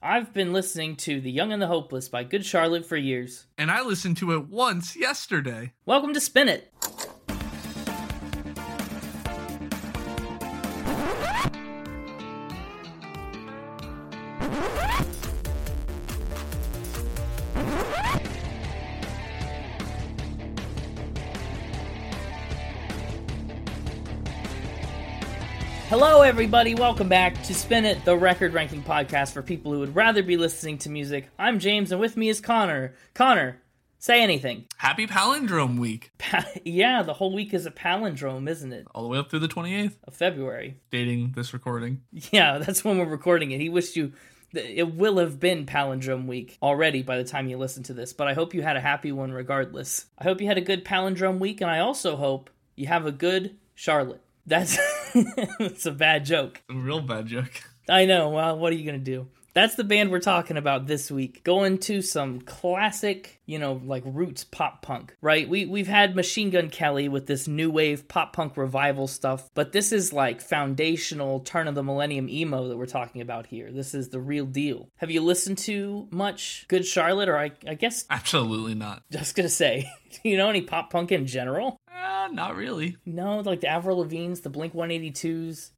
[0.00, 3.46] I've been listening to The Young and the Hopeless by Good Charlotte for years.
[3.56, 5.72] And I listened to it once yesterday.
[5.86, 6.72] Welcome to Spin It.
[26.38, 26.76] Everybody.
[26.76, 30.36] Welcome back to Spin It, the record ranking podcast for people who would rather be
[30.36, 31.28] listening to music.
[31.36, 32.94] I'm James, and with me is Connor.
[33.12, 33.60] Connor,
[33.98, 34.66] say anything.
[34.76, 36.12] Happy Palindrome Week.
[36.16, 38.86] Pa- yeah, the whole week is a palindrome, isn't it?
[38.94, 40.76] All the way up through the 28th, Of February.
[40.92, 42.02] dating this recording.
[42.30, 43.60] Yeah, that's when we're recording it.
[43.60, 44.12] He wished you.
[44.54, 48.28] It will have been palindrome week already by the time you listen to this, but
[48.28, 50.06] I hope you had a happy one regardless.
[50.16, 53.12] I hope you had a good palindrome week, and I also hope you have a
[53.12, 54.22] good Charlotte.
[54.48, 54.78] That's
[55.58, 56.62] that's a bad joke.
[56.70, 57.52] A real bad joke.
[57.88, 58.30] I know.
[58.30, 59.28] Well, what are you gonna do?
[59.54, 61.42] That's the band we're talking about this week.
[61.42, 65.48] Going to some classic, you know, like roots pop punk, right?
[65.48, 69.72] We we've had Machine Gun Kelly with this new wave pop punk revival stuff, but
[69.72, 73.72] this is like foundational turn of the millennium emo that we're talking about here.
[73.72, 74.88] This is the real deal.
[74.98, 79.02] Have you listened to much Good Charlotte, or I, I guess Absolutely not.
[79.10, 79.90] just gonna say,
[80.22, 81.78] do you know any pop punk in general?
[81.92, 82.96] Uh, not really.
[83.04, 85.70] No, like the Avril Lavigne's, the Blink 182s.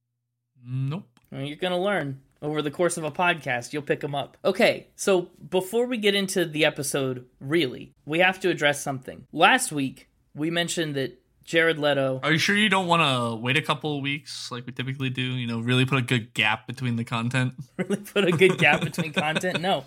[0.65, 1.05] Nope.
[1.33, 3.73] Well, you're going to learn over the course of a podcast.
[3.73, 4.37] You'll pick them up.
[4.45, 9.27] Okay, so before we get into the episode, really, we have to address something.
[9.33, 12.21] Last week, we mentioned that Jared Leto.
[12.23, 15.11] Are you sure you don't want to wait a couple of weeks like we typically
[15.11, 15.23] do?
[15.23, 17.55] You know, really put a good gap between the content?
[17.77, 19.61] really put a good gap between content.
[19.61, 19.85] No,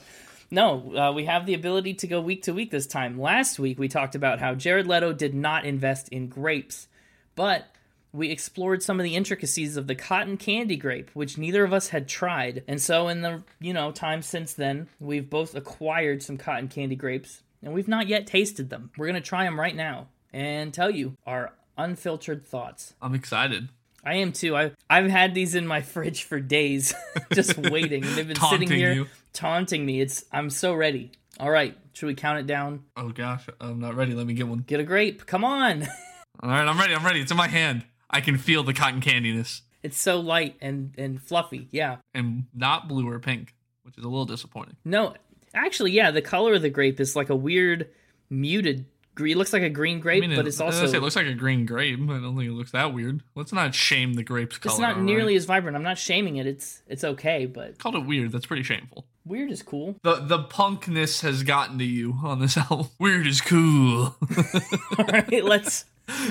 [0.52, 3.20] no, uh, we have the ability to go week to week this time.
[3.20, 6.88] Last week, we talked about how Jared Leto did not invest in grapes,
[7.36, 7.66] but
[8.14, 11.90] we explored some of the intricacies of the cotton candy grape, which neither of us
[11.90, 12.64] had tried.
[12.68, 16.96] And so, in the you know time since then, we've both acquired some cotton candy
[16.96, 18.92] grapes, and we've not yet tasted them.
[18.98, 22.94] We're gonna try them right now and tell you our unfiltered thoughts.
[23.02, 23.70] I'm excited.
[24.06, 24.56] I am too.
[24.56, 26.94] I I've had these in my fridge for days,
[27.34, 28.04] just waiting.
[28.04, 29.08] And they've been sitting here you.
[29.34, 30.02] taunting me.
[30.02, 31.12] It's I'm so ready.
[31.40, 32.84] All right, should we count it down?
[32.96, 34.14] Oh gosh, I'm not ready.
[34.14, 34.60] Let me get one.
[34.60, 35.26] Get a grape.
[35.26, 35.88] Come on.
[36.42, 36.94] All right, I'm ready.
[36.94, 37.22] I'm ready.
[37.22, 37.86] It's in my hand.
[38.14, 41.68] I can feel the cotton candiness it's so light and and fluffy.
[41.72, 41.98] Yeah.
[42.14, 43.54] and not blue or pink,
[43.84, 44.78] which is a little disappointing.
[44.86, 45.14] No,
[45.54, 46.10] actually, yeah.
[46.10, 47.90] The color of the grape is like a weird
[48.30, 49.34] muted green.
[49.34, 51.18] It looks like a green grape, I mean, but it, it's I also it looks
[51.18, 52.00] like a green grape.
[52.02, 53.22] I don't think it looks that weird.
[53.36, 54.74] Let's not shame the grape's color.
[54.74, 55.38] it's not nearly right?
[55.38, 55.76] as vibrant.
[55.76, 56.48] I'm not shaming it.
[56.48, 58.32] It's it's okay, but called it weird.
[58.32, 59.06] That's pretty shameful.
[59.26, 59.98] weird is cool.
[60.04, 62.88] The the punkness has gotten to you on this album.
[63.00, 64.16] Weird is cool.
[64.98, 65.84] All right, let's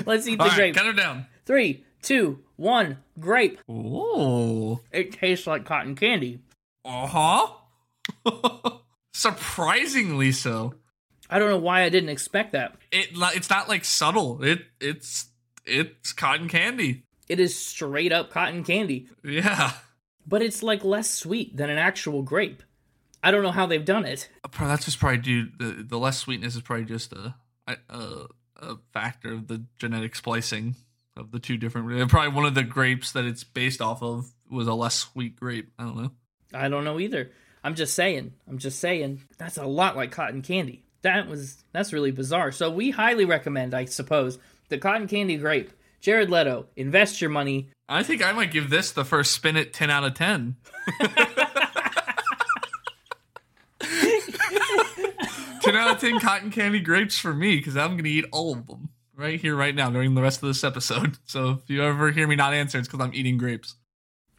[0.07, 0.75] let's eat the All right, grape.
[0.75, 1.27] count it down.
[1.45, 2.97] Three, two, one.
[3.19, 3.59] Grape.
[3.69, 6.39] Oh, It tastes like cotton candy.
[6.85, 7.47] uh huh.
[9.13, 10.73] Surprisingly so.
[11.29, 12.75] I don't know why I didn't expect that.
[12.91, 14.43] It it's not like subtle.
[14.43, 15.29] It it's
[15.65, 17.03] it's cotton candy.
[17.29, 19.71] It is straight up cotton candy, Yeah.
[20.27, 22.61] but it's like less sweet than an actual grape.
[23.23, 24.29] I don't know how they've done it.
[24.51, 27.35] Pro- That's just probably due the the less sweetness is probably just a,
[27.67, 28.25] a,
[28.57, 30.75] a factor of the genetic splicing
[31.15, 32.09] of the two different.
[32.09, 35.71] Probably one of the grapes that it's based off of was a less sweet grape.
[35.77, 36.11] I don't know.
[36.53, 37.31] I don't know either.
[37.63, 38.33] I'm just saying.
[38.47, 39.21] I'm just saying.
[39.37, 40.83] That's a lot like cotton candy.
[41.01, 42.51] That was that's really bizarre.
[42.51, 45.71] So we highly recommend, I suppose, the cotton candy grape.
[46.01, 47.69] Jared Leto, invest your money.
[47.87, 50.57] I think I might give this the first spin at 10 out of 10.
[55.61, 58.51] 10 out of 10 cotton candy grapes for me because I'm going to eat all
[58.51, 61.17] of them right here, right now during the rest of this episode.
[61.25, 63.75] So if you ever hear me not answer, it's because I'm eating grapes.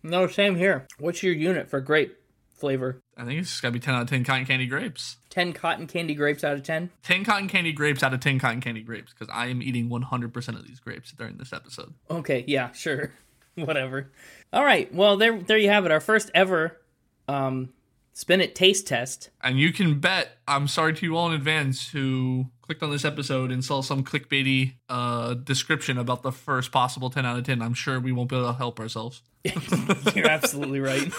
[0.02, 0.86] No, same here.
[0.98, 2.16] What's your unit for grape
[2.54, 3.00] flavor?
[3.16, 5.16] I think it's just got to be 10 out of 10 cotton candy grapes.
[5.30, 6.90] 10 cotton candy grapes out of 10?
[7.02, 10.48] 10 cotton candy grapes out of 10 cotton candy grapes because I am eating 100%
[10.48, 11.94] of these grapes during this episode.
[12.10, 13.12] Okay, yeah, sure.
[13.56, 14.12] Whatever.
[14.52, 14.92] All right.
[14.94, 15.92] Well, there there you have it.
[15.92, 16.80] Our first ever
[17.28, 17.70] um
[18.12, 19.30] spin it taste test.
[19.42, 23.04] And you can bet, I'm sorry to you all in advance who clicked on this
[23.04, 27.60] episode and saw some clickbaity uh, description about the first possible 10 out of 10.
[27.60, 29.20] I'm sure we won't be able to help ourselves.
[30.14, 31.12] You're absolutely right.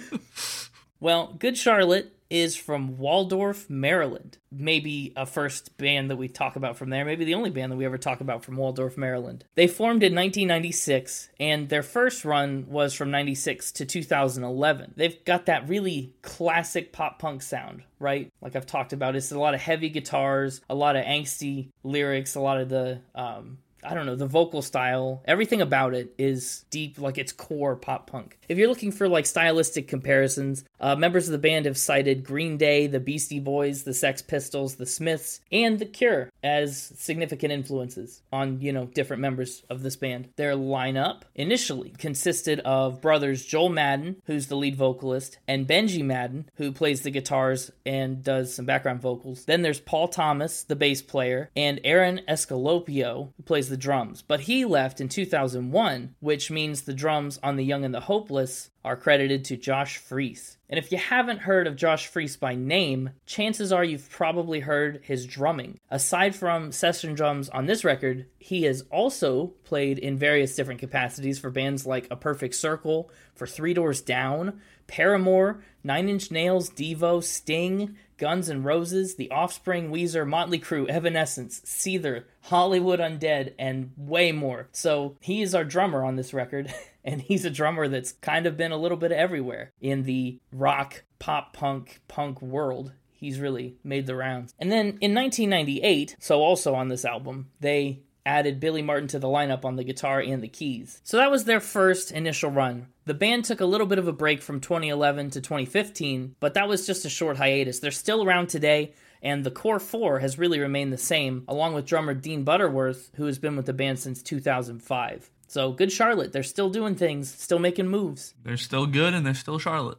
[1.00, 4.38] well, Good Charlotte is from Waldorf, Maryland.
[4.50, 7.04] Maybe a first band that we talk about from there.
[7.04, 9.44] Maybe the only band that we ever talk about from Waldorf, Maryland.
[9.54, 14.94] They formed in 1996, and their first run was from 96 to 2011.
[14.96, 18.32] They've got that really classic pop punk sound, right?
[18.40, 22.34] Like I've talked about, it's a lot of heavy guitars, a lot of angsty lyrics,
[22.34, 26.64] a lot of the um, I don't know, the vocal style, everything about it is
[26.70, 28.38] deep, like it's core pop punk.
[28.48, 32.56] If you're looking for like stylistic comparisons, Uh, members of the band have cited Green
[32.56, 38.22] Day, the Beastie Boys, the Sex Pistols, the Smiths, and The Cure as significant influences
[38.32, 40.30] on, you know, different members of this band.
[40.36, 46.50] Their lineup initially consisted of brothers Joel Madden, who's the lead vocalist, and Benji Madden,
[46.56, 49.44] who plays the guitars and does some background vocals.
[49.44, 54.22] Then there's Paul Thomas, the bass player, and Aaron Escolopio, who plays the drums.
[54.22, 58.70] But he left in 2001, which means the drums on The Young and the Hopeless
[58.84, 60.58] are credited to Josh Freese.
[60.68, 65.00] And if you haven't heard of Josh Freese by name, chances are you've probably heard
[65.02, 65.78] his drumming.
[65.90, 71.38] Aside from session drums on this record, he has also played in various different capacities
[71.38, 77.22] for bands like A Perfect Circle, for Three Doors Down, Paramore, Nine Inch Nails, Devo,
[77.22, 84.32] Sting, Guns N' Roses, The Offspring, Weezer, Motley Crue, Evanescence, Seether, Hollywood Undead, and way
[84.32, 84.68] more.
[84.72, 86.72] So he is our drummer on this record,
[87.04, 91.04] and he's a drummer that's kind of been a little bit everywhere in the rock,
[91.18, 92.92] pop punk, punk world.
[93.12, 94.54] He's really made the rounds.
[94.58, 99.28] And then in 1998, so also on this album, they added Billy Martin to the
[99.28, 101.00] lineup on the guitar and the keys.
[101.04, 102.88] So that was their first initial run.
[103.04, 106.68] The band took a little bit of a break from 2011 to 2015, but that
[106.68, 107.80] was just a short hiatus.
[107.80, 111.86] They're still around today, and the core four has really remained the same, along with
[111.86, 115.30] drummer Dean Butterworth, who has been with the band since 2005.
[115.52, 116.32] So good Charlotte.
[116.32, 118.32] They're still doing things, still making moves.
[118.42, 119.98] They're still good and they're still Charlotte.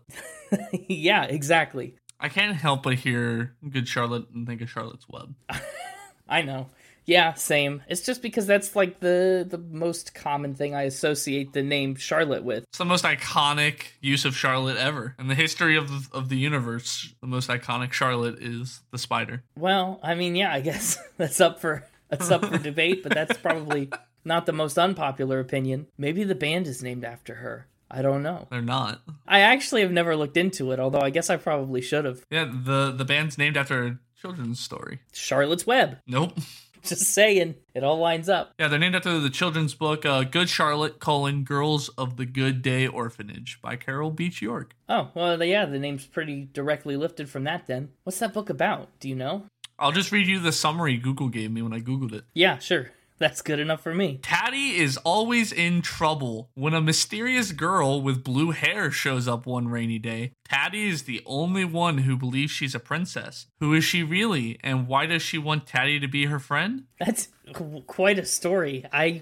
[0.88, 1.94] yeah, exactly.
[2.20, 5.36] I can't help but hear good Charlotte and think of Charlotte's Web.
[6.28, 6.70] I know.
[7.06, 7.84] Yeah, same.
[7.88, 12.44] It's just because that's like the the most common thing I associate the name Charlotte
[12.44, 12.64] with.
[12.64, 16.38] It's the most iconic use of Charlotte ever in the history of the, of the
[16.38, 17.14] universe.
[17.22, 19.44] The most iconic Charlotte is the spider.
[19.56, 23.38] Well, I mean, yeah, I guess that's up for that's up for debate, but that's
[23.38, 23.90] probably
[24.26, 25.88] not the most unpopular opinion.
[25.98, 27.68] Maybe the band is named after her.
[27.90, 28.48] I don't know.
[28.50, 29.02] They're not.
[29.28, 32.26] I actually have never looked into it, although I guess I probably should have.
[32.32, 35.00] Yeah, the the band's named after a children's story.
[35.12, 36.00] Charlotte's Web.
[36.08, 36.34] Nope.
[36.84, 38.54] Just saying, it all lines up.
[38.60, 42.62] Yeah, they're named after the children's book uh, Good Charlotte, colon, Girls of the Good
[42.62, 44.76] Day Orphanage by Carol Beach York.
[44.90, 47.92] Oh, well, yeah, the name's pretty directly lifted from that then.
[48.04, 48.90] What's that book about?
[49.00, 49.46] Do you know?
[49.80, 52.26] I'll just read you the summary Google gave me when I Googled it.
[52.34, 52.92] Yeah, sure.
[53.24, 54.20] That's good enough for me.
[54.22, 59.70] Taddy is always in trouble when a mysterious girl with blue hair shows up one
[59.70, 60.34] rainy day.
[60.44, 63.46] Taddy is the only one who believes she's a princess.
[63.62, 66.84] Who is she really, and why does she want Taddy to be her friend?
[67.00, 68.86] That's qu- quite a story.
[68.92, 69.22] I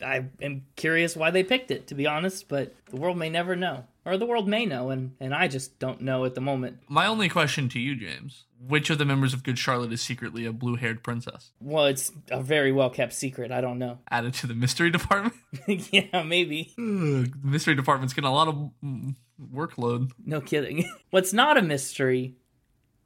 [0.00, 3.56] I am curious why they picked it, to be honest, but the world may never
[3.56, 3.86] know.
[4.06, 6.78] Or the world may know, and, and I just don't know at the moment.
[6.88, 10.46] My only question to you, James which of the members of Good Charlotte is secretly
[10.46, 11.52] a blue haired princess?
[11.60, 13.52] Well, it's a very well kept secret.
[13.52, 13.98] I don't know.
[14.10, 15.34] Added to the mystery department?
[15.66, 16.72] yeah, maybe.
[16.76, 19.14] the mystery department's getting a lot of mm,
[19.52, 20.10] workload.
[20.24, 20.90] No kidding.
[21.10, 22.36] What's not a mystery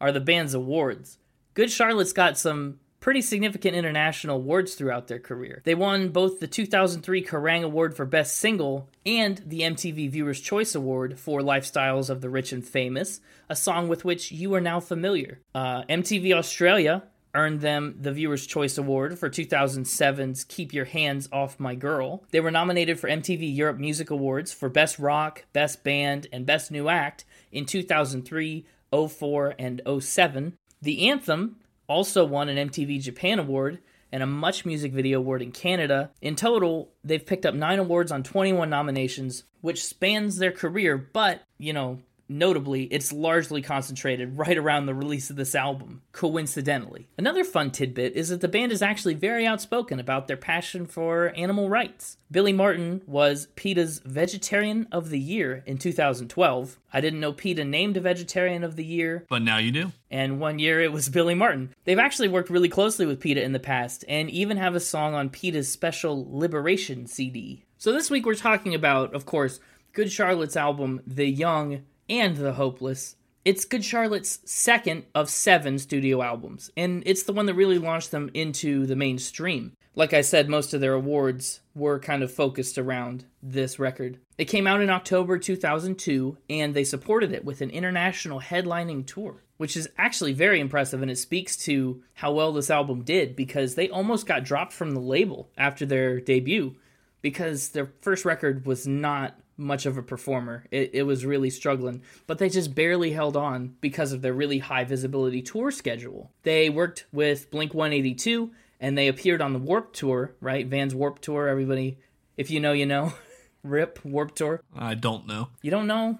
[0.01, 1.19] are the band's awards.
[1.55, 5.63] Good Charlotte's got some pretty significant international awards throughout their career.
[5.65, 10.75] They won both the 2003 Kerrang Award for Best Single and the MTV Viewers' Choice
[10.75, 14.81] Award for Lifestyles of the Rich and Famous, a song with which you are now
[14.81, 15.41] familiar.
[15.55, 17.03] Uh, MTV Australia
[17.35, 22.25] earned them the Viewer's Choice Award for 2007's Keep Your Hands Off My Girl.
[22.31, 26.71] They were nominated for MTV Europe Music Awards for Best Rock, Best Band, and Best
[26.71, 30.55] New Act in 2003, 04, and 07.
[30.83, 31.57] The anthem
[31.91, 33.81] also won an MTV Japan Award
[34.13, 36.11] and a Much Music Video Award in Canada.
[36.23, 41.43] In total, they've picked up nine awards on 21 nominations, which spans their career, but,
[41.59, 41.99] you know,
[42.33, 47.09] Notably, it's largely concentrated right around the release of this album, coincidentally.
[47.19, 51.33] Another fun tidbit is that the band is actually very outspoken about their passion for
[51.35, 52.19] animal rights.
[52.31, 56.79] Billy Martin was PETA's Vegetarian of the Year in 2012.
[56.93, 59.27] I didn't know PETA named a Vegetarian of the Year.
[59.29, 59.91] But now you do.
[60.09, 61.75] And one year it was Billy Martin.
[61.83, 65.15] They've actually worked really closely with PETA in the past and even have a song
[65.15, 67.65] on PETA's special Liberation CD.
[67.77, 69.59] So this week we're talking about, of course,
[69.93, 73.15] Good Charlotte's album, The Young and The Hopeless.
[73.45, 78.11] It's Good Charlotte's second of seven studio albums, and it's the one that really launched
[78.11, 79.73] them into the mainstream.
[79.95, 84.19] Like I said, most of their awards were kind of focused around this record.
[84.37, 89.45] It came out in October 2002, and they supported it with an international headlining tour,
[89.57, 93.77] which is actually very impressive, and it speaks to how well this album did because
[93.77, 96.75] they almost got dropped from the label after their debut
[97.23, 100.65] because their first record was not much of a performer.
[100.71, 104.59] It, it was really struggling, but they just barely held on because of their really
[104.59, 106.33] high visibility tour schedule.
[106.43, 108.51] They worked with Blink 182
[108.81, 110.67] and they appeared on the Warped Tour, right?
[110.67, 111.49] Vans Warped Tour.
[111.49, 111.99] Everybody,
[112.37, 113.13] if you know, you know.
[113.63, 114.63] Rip Warped Tour.
[114.75, 115.49] I don't know.
[115.61, 116.19] You don't know?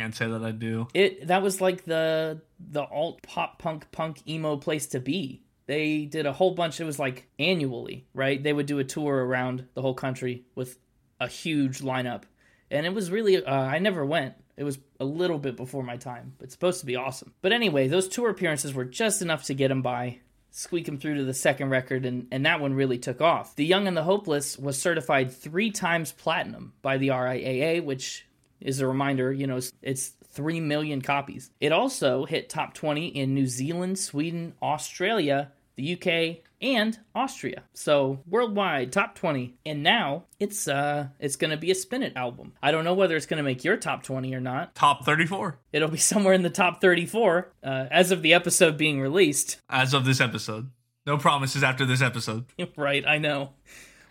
[0.00, 0.88] can't say that I do.
[0.94, 5.42] It that was like the the alt pop punk punk emo place to be.
[5.66, 6.80] They did a whole bunch.
[6.80, 8.42] It was like annually, right?
[8.42, 10.78] They would do a tour around the whole country with
[11.20, 12.22] a huge lineup,
[12.70, 13.44] and it was really.
[13.44, 14.34] Uh, I never went.
[14.56, 16.34] It was a little bit before my time.
[16.40, 17.32] It's supposed to be awesome.
[17.40, 21.16] But anyway, those tour appearances were just enough to get him by squeak him through
[21.16, 23.54] to the second record, and, and that one really took off.
[23.56, 28.26] The Young and the Hopeless was certified three times platinum by the RIAA, which
[28.60, 31.50] is a reminder, you know, it's 3 million copies.
[31.60, 37.62] It also hit top 20 in New Zealand, Sweden, Australia, the UK, and Austria.
[37.72, 39.54] So worldwide top 20.
[39.64, 42.52] And now it's uh it's going to be a Spin It album.
[42.62, 44.74] I don't know whether it's going to make your top 20 or not.
[44.74, 49.00] Top 34 It'll be somewhere in the top 34 uh, as of the episode being
[49.00, 49.58] released.
[49.68, 50.70] as of this episode.
[51.06, 52.44] No promises after this episode.
[52.76, 53.54] right, I know.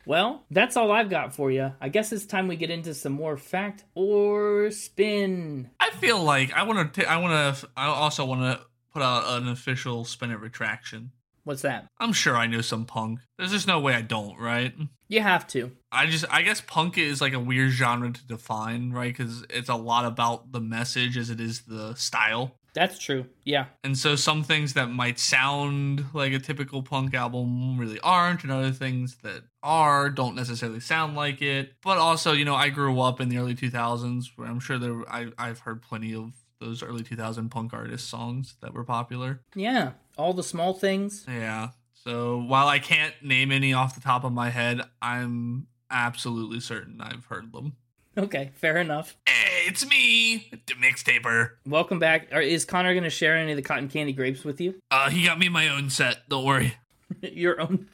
[0.06, 1.74] Well, that's all I've got for you.
[1.80, 5.70] I guess it's time we get into some more fact or spin.
[5.80, 7.06] I feel like I want to.
[7.08, 7.70] I want to.
[7.78, 11.12] I also want to put out an official spin it retraction.
[11.44, 11.88] What's that?
[12.00, 13.20] I'm sure I know some punk.
[13.38, 14.74] There's just no way I don't, right?
[15.08, 15.72] You have to.
[15.92, 19.16] I just, I guess punk is like a weird genre to define, right?
[19.16, 22.56] Because it's a lot about the message as it is the style.
[22.74, 23.26] That's true.
[23.44, 23.66] Yeah.
[23.84, 28.52] And so some things that might sound like a typical punk album really aren't, and
[28.52, 31.74] other things that are don't necessarily sound like it.
[31.82, 35.02] But also, you know, I grew up in the early 2000s where I'm sure there,
[35.10, 39.42] I, I've heard plenty of those early 2000 punk artist songs that were popular.
[39.56, 39.94] Yeah.
[40.20, 41.24] All the small things.
[41.30, 41.70] Yeah.
[41.94, 47.00] So while I can't name any off the top of my head, I'm absolutely certain
[47.00, 47.78] I've heard them.
[48.18, 49.16] Okay, fair enough.
[49.26, 51.52] Hey, it's me, the mixtaper.
[51.66, 52.28] Welcome back.
[52.34, 54.76] Is Connor going to share any of the cotton candy grapes with you?
[54.92, 56.28] Uh, he got me my own set.
[56.28, 56.74] Don't worry.
[57.22, 57.88] your own.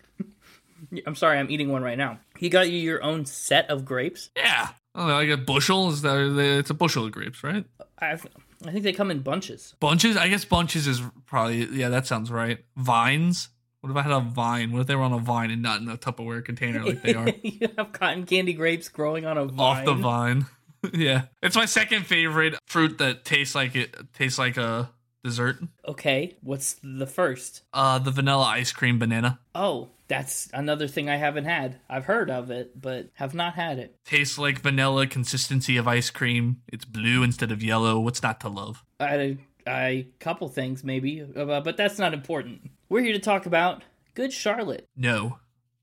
[1.05, 2.17] I'm sorry, I'm eating one right now.
[2.39, 4.31] He got you your own set of grapes.
[4.35, 4.69] Yeah.
[4.95, 5.89] I don't know, like a bushel.
[5.89, 7.65] Is that it's a bushel of grapes, right?
[7.99, 8.17] I
[8.65, 9.75] I think they come in bunches.
[9.79, 10.17] Bunches.
[10.17, 11.89] I guess bunches is probably yeah.
[11.89, 12.59] That sounds right.
[12.77, 13.49] Vines.
[13.81, 14.71] What if I had a vine?
[14.71, 17.13] What if they were on a vine and not in a Tupperware container like they
[17.13, 17.29] are?
[17.43, 19.59] you have cotton candy grapes growing on a vine.
[19.59, 20.45] Off the vine.
[20.93, 24.89] yeah, it's my second favorite fruit that tastes like it tastes like a
[25.25, 25.57] dessert.
[25.87, 27.63] Okay, what's the first?
[27.73, 29.39] Uh, the vanilla ice cream banana.
[29.55, 31.79] Oh, that's another thing I haven't had.
[31.89, 33.97] I've heard of it, but have not had it.
[34.05, 36.61] Tastes like vanilla consistency of ice cream.
[36.71, 37.99] It's blue instead of yellow.
[37.99, 38.83] What's not to love?
[38.99, 42.69] I, I couple things maybe, uh, but that's not important.
[42.87, 43.81] We're here to talk about
[44.13, 44.87] Good Charlotte.
[44.95, 45.39] No,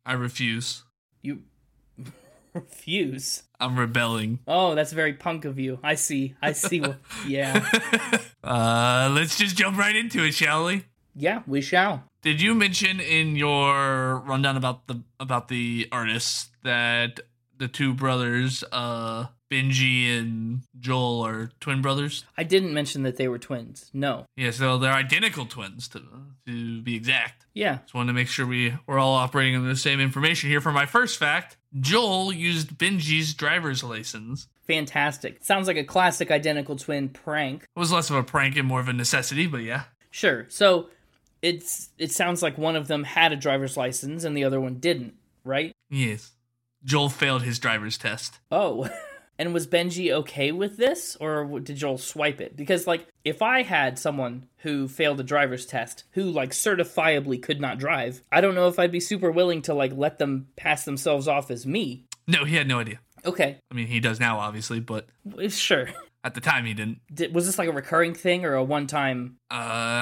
[0.07, 0.85] I refuse.
[1.21, 1.43] You
[2.55, 3.43] refuse.
[3.59, 4.39] I'm rebelling.
[4.47, 5.81] Oh, that's very punk of you.
[5.83, 6.37] I see.
[6.41, 6.85] I see.
[7.27, 7.65] yeah.
[8.45, 10.85] uh, let's just jump right into it, shall we?
[11.15, 12.05] Yeah, we shall.
[12.23, 17.21] Did you mention in your rundown about the about the artists that
[17.59, 22.25] the two brothers, uh, Benji and Joel, are twin brothers?
[22.37, 23.91] I didn't mention that they were twins.
[23.93, 24.25] No.
[24.37, 26.03] Yeah, so they're identical twins to
[26.47, 27.45] to be exact.
[27.55, 27.79] Yeah.
[27.83, 30.61] Just wanted to make sure we we're all operating on the same information here.
[30.61, 34.49] For my first fact, Joel used Benji's driver's license.
[34.73, 35.45] Fantastic.
[35.45, 37.65] Sounds like a classic identical twin prank.
[37.65, 39.85] It was less of a prank and more of a necessity, but yeah.
[40.11, 40.47] Sure.
[40.49, 40.89] So
[41.43, 44.77] it's it sounds like one of them had a driver's license and the other one
[44.77, 45.15] didn't,
[45.45, 45.73] right?
[45.91, 46.33] Yes.
[46.85, 48.39] Joel failed his driver's test.
[48.51, 48.89] Oh.
[49.39, 52.57] and was Benji okay with this or did Joel swipe it?
[52.57, 57.61] Because like if I had someone who failed a driver's test who like certifiably could
[57.61, 60.87] not drive, I don't know if I'd be super willing to like let them pass
[60.87, 62.07] themselves off as me.
[62.27, 63.01] No, he had no idea.
[63.25, 63.59] Okay.
[63.71, 65.07] I mean, he does now obviously, but
[65.49, 65.89] Sure.
[66.25, 67.01] at the time he didn't.
[67.13, 69.37] Did, was this like a recurring thing or a one time?
[69.51, 69.55] Uh,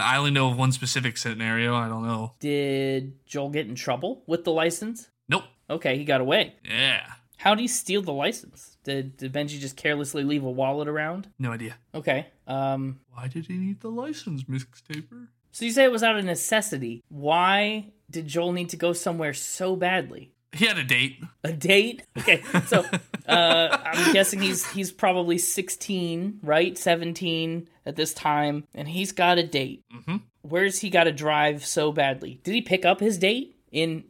[0.05, 1.75] I only know of one specific scenario.
[1.75, 2.33] I don't know.
[2.41, 5.09] Did Joel get in trouble with the license?
[5.29, 5.45] Nope.
[5.69, 6.55] Okay, he got away.
[6.65, 7.03] Yeah.
[7.37, 8.77] How did he steal the license?
[8.85, 11.29] Did, did Benji just carelessly leave a wallet around?
[11.39, 11.77] No idea.
[11.95, 12.27] Okay.
[12.47, 13.01] Um.
[13.13, 15.29] Why did he need the license, mixtaper?
[15.53, 17.03] So you say it was out of necessity.
[17.09, 20.33] Why did Joel need to go somewhere so badly?
[20.53, 21.23] He had a date.
[21.45, 22.03] A date?
[22.19, 22.43] Okay.
[22.67, 22.85] So
[23.29, 26.77] uh, I'm guessing he's he's probably 16, right?
[26.77, 29.85] 17 at this time, and he's got a date.
[29.95, 30.17] Mm-hmm.
[30.43, 32.41] Where's he got to drive so badly?
[32.43, 34.05] Did he pick up his date in?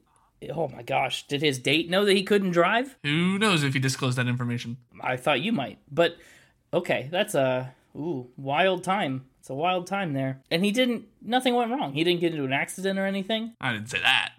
[0.54, 1.26] Oh my gosh!
[1.26, 2.96] Did his date know that he couldn't drive?
[3.02, 4.78] Who knows if he disclosed that information?
[5.02, 6.16] I thought you might, but
[6.72, 9.26] okay, that's a ooh wild time.
[9.40, 11.06] It's a wild time there, and he didn't.
[11.20, 11.92] Nothing went wrong.
[11.92, 13.52] He didn't get into an accident or anything.
[13.60, 14.32] I didn't say that.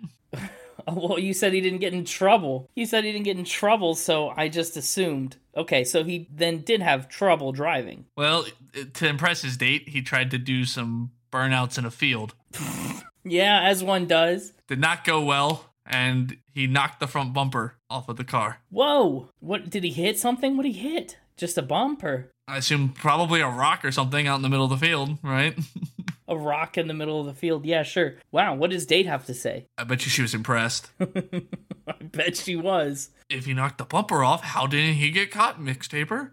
[0.87, 2.69] Oh, well, you said he didn't get in trouble.
[2.75, 5.37] You said he didn't get in trouble, so I just assumed.
[5.55, 8.05] Okay, so he then did have trouble driving.
[8.15, 8.45] Well,
[8.93, 12.35] to impress his date, he tried to do some burnouts in a field.
[13.23, 14.53] Yeah, as one does.
[14.67, 18.61] Did not go well, and he knocked the front bumper off of the car.
[18.69, 19.29] Whoa!
[19.39, 20.17] What did he hit?
[20.17, 20.57] Something?
[20.57, 21.17] What did he hit?
[21.37, 22.31] Just a bumper.
[22.47, 25.55] I assume probably a rock or something out in the middle of the field, right?
[26.31, 27.65] A rock in the middle of the field.
[27.65, 28.15] Yeah, sure.
[28.31, 29.67] Wow, what does Date have to say?
[29.77, 30.89] I bet you she was impressed.
[30.99, 33.09] I bet she was.
[33.29, 36.31] if he knocked the bumper off, how didn't he get caught, mixtaper?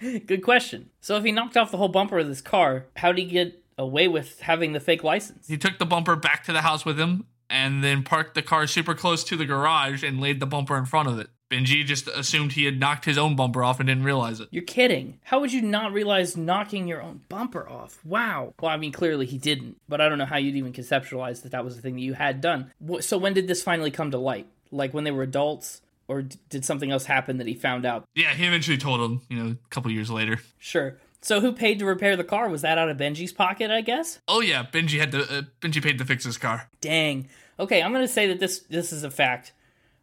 [0.00, 0.90] Good question.
[1.00, 4.08] So if he knocked off the whole bumper of this car, how'd he get away
[4.08, 5.46] with having the fake license?
[5.46, 8.66] He took the bumper back to the house with him and then parked the car
[8.66, 11.28] super close to the garage and laid the bumper in front of it.
[11.50, 14.48] Benji just assumed he had knocked his own bumper off and didn't realize it.
[14.50, 15.18] You're kidding.
[15.24, 17.98] How would you not realize knocking your own bumper off?
[18.04, 18.54] Wow.
[18.60, 21.52] Well, I mean, clearly he didn't, but I don't know how you'd even conceptualize that
[21.52, 22.70] that was the thing that you had done.
[23.00, 24.46] So when did this finally come to light?
[24.70, 25.82] Like when they were adults?
[26.08, 28.04] Or did something else happen that he found out?
[28.16, 30.40] Yeah, he eventually told him, you know, a couple years later.
[30.58, 30.96] Sure.
[31.22, 32.48] So who paid to repair the car?
[32.48, 34.18] Was that out of Benji's pocket, I guess?
[34.26, 36.68] Oh yeah, Benji had to uh, Benji paid to fix his car.
[36.80, 37.28] Dang.
[37.60, 39.52] Okay, I'm gonna say that this this is a fact.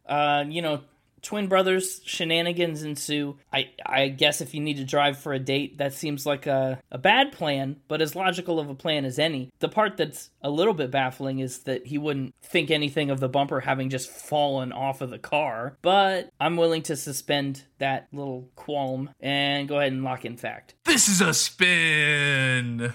[0.06, 0.80] Uh, you know,
[1.22, 3.38] twin brothers shenanigans ensue.
[3.52, 6.80] I I guess if you need to drive for a date, that seems like a
[6.90, 9.50] a bad plan, but as logical of a plan as any.
[9.58, 13.28] The part that's a little bit baffling is that he wouldn't think anything of the
[13.28, 15.76] bumper having just fallen off of the car.
[15.82, 20.74] But I'm willing to suspend that little qualm and go ahead and lock in fact.
[20.84, 22.92] This is a spin.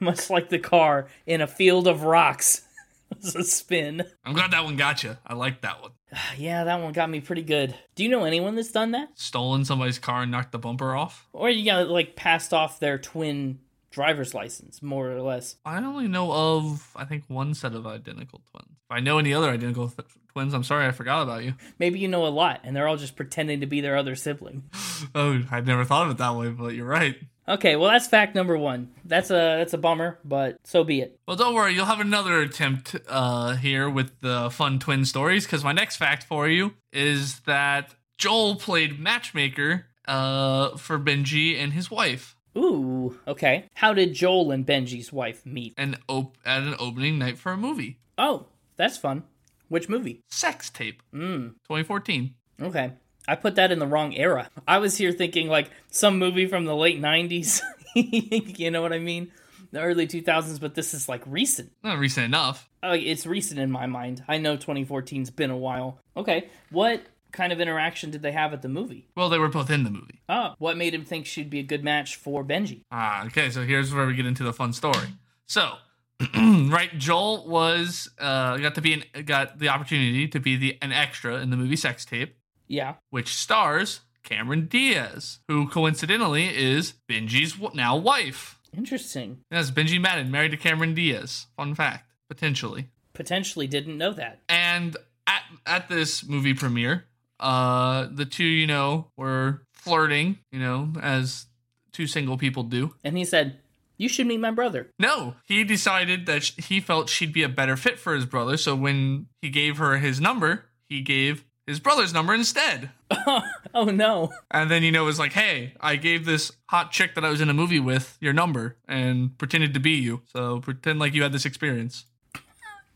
[0.00, 2.62] Much like the car in a field of rocks.
[3.12, 4.04] it's a spin.
[4.24, 5.16] I'm glad that one got you.
[5.26, 5.92] I like that one.
[6.36, 7.74] Yeah, that one got me pretty good.
[7.94, 9.10] Do you know anyone that's done that?
[9.14, 11.28] Stolen somebody's car and knocked the bumper off.
[11.32, 15.56] Or you got like passed off their twin driver's license, more or less.
[15.64, 18.68] I only know of I think one set of identical twins.
[18.70, 21.54] If I know any other identical th- twins, I'm sorry I forgot about you.
[21.78, 24.64] Maybe you know a lot, and they're all just pretending to be their other sibling.
[25.14, 27.16] Oh, I'd never thought of it that way, but you're right.
[27.48, 28.90] Okay, well that's fact number one.
[29.04, 31.18] That's a that's a bummer, but so be it.
[31.26, 35.64] Well, don't worry, you'll have another attempt uh, here with the fun twin stories because
[35.64, 41.90] my next fact for you is that Joel played matchmaker uh, for Benji and his
[41.90, 43.66] wife Ooh, okay.
[43.74, 45.72] How did Joel and Benji's wife meet?
[45.76, 49.22] and op- at an opening night for a movie, Oh, that's fun.
[49.68, 50.20] Which movie?
[50.30, 52.34] Sex Tape, Mm, 2014.
[52.62, 52.92] okay.
[53.28, 54.50] I put that in the wrong era.
[54.66, 57.62] I was here thinking like some movie from the late 90s.
[57.94, 59.30] you know what I mean?
[59.72, 61.72] The early 2000s, but this is like recent.
[61.84, 62.68] Not recent enough.
[62.82, 64.24] Oh, it's recent in my mind.
[64.26, 65.98] I know 2014's been a while.
[66.16, 67.02] Okay, what
[67.32, 69.08] kind of interaction did they have at the movie?
[69.16, 70.20] Well, they were both in the movie.
[70.28, 72.82] Oh, what made him think she'd be a good match for Benji?
[72.90, 73.50] Ah, okay.
[73.50, 75.08] So here's where we get into the fun story.
[75.46, 75.74] So,
[76.36, 80.92] right, Joel was uh, got to be an, got the opportunity to be the an
[80.92, 82.36] extra in the movie Sex Tape,
[82.70, 82.94] Yeah.
[83.10, 88.58] which stars Cameron Diaz, who coincidentally is Benji's now wife.
[88.76, 89.38] Interesting.
[89.50, 91.46] Yes, Benji Madden married to Cameron Diaz.
[91.56, 92.88] Fun fact, potentially.
[93.12, 94.38] Potentially didn't know that.
[94.48, 97.06] And at at this movie premiere,
[97.40, 101.46] uh, the two you know were flirting, you know, as
[101.92, 102.94] two single people do.
[103.02, 103.58] And he said,
[103.96, 104.90] You should meet my brother.
[104.98, 108.56] No, he decided that sh- he felt she'd be a better fit for his brother.
[108.56, 112.90] So when he gave her his number, he gave his brother's number instead.
[113.74, 114.30] oh no.
[114.50, 117.30] And then, you know, it was like, hey, I gave this hot chick that I
[117.30, 120.22] was in a movie with your number and pretended to be you.
[120.32, 122.04] So pretend like you had this experience.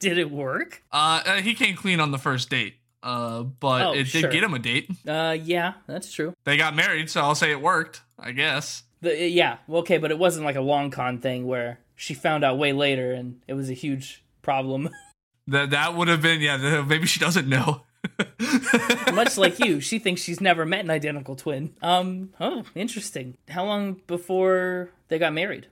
[0.00, 0.82] Did it work?
[0.92, 2.74] Uh, uh, he came clean on the first date.
[3.02, 4.30] Uh, but Oh, it did sure.
[4.30, 4.90] get him a date.
[5.06, 6.34] Uh, yeah, that's true.
[6.44, 8.82] They got married, so I'll say it worked, I guess.
[9.02, 12.56] The, yeah, okay, but it wasn't like a long con thing where she found out
[12.58, 14.88] way later and it was a huge problem.
[15.46, 17.82] That that would have been, yeah, maybe she doesn't know.
[19.14, 21.74] Much like you, she thinks she's never met an identical twin.
[21.82, 23.36] Um, oh, interesting.
[23.48, 25.68] How long before they got married?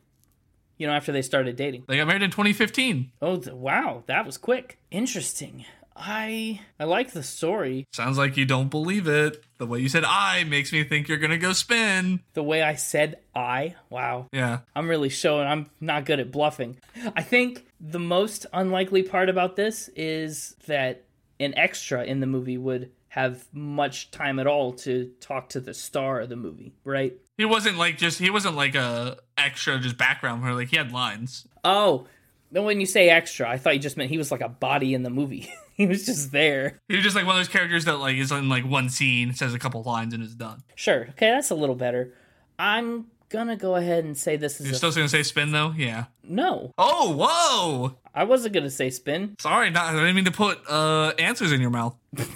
[0.79, 1.85] You know, after they started dating.
[1.87, 3.13] they got married in 2015.
[3.21, 4.79] Oh, wow, that was quick.
[4.91, 5.65] Interesting.
[5.95, 7.87] I I like the story.
[7.93, 9.45] Sounds like you don't believe it.
[9.59, 12.21] The way you said I makes me think you're gonna go spin.
[12.33, 14.27] The way I said I, wow.
[14.33, 14.61] Yeah.
[14.75, 16.79] I'm really showing I'm not good at bluffing.
[17.15, 21.05] I think the most unlikely part about this is that
[21.43, 25.75] an extra in the movie would have much time at all to talk to the
[25.75, 27.15] star of the movie, right?
[27.37, 30.93] He wasn't like just he wasn't like a extra just background where like he had
[30.93, 31.47] lines.
[31.65, 32.07] Oh,
[32.51, 34.95] then when you say extra, I thought you just meant he was like a body
[34.95, 35.53] in the movie.
[35.75, 36.81] he was just there.
[36.89, 39.35] He was just like one of those characters that like is in like one scene,
[39.35, 40.63] says a couple lines and is done.
[40.75, 41.09] Sure.
[41.11, 42.15] Okay, that's a little better.
[42.59, 45.73] I'm gonna go ahead and say this is You're a still gonna say spin though?
[45.77, 46.05] Yeah.
[46.23, 46.71] no.
[46.79, 47.97] Oh, whoa!
[48.15, 49.35] I wasn't gonna say spin.
[49.41, 51.97] Sorry, not, I didn't mean to put uh answers in your mouth.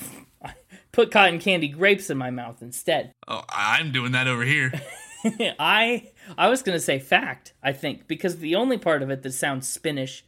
[0.93, 3.13] Put cotton candy grapes in my mouth instead.
[3.29, 4.73] Oh, I'm doing that over here.
[5.59, 7.53] I I was gonna say fact.
[7.63, 10.25] I think because the only part of it that sounds spinnish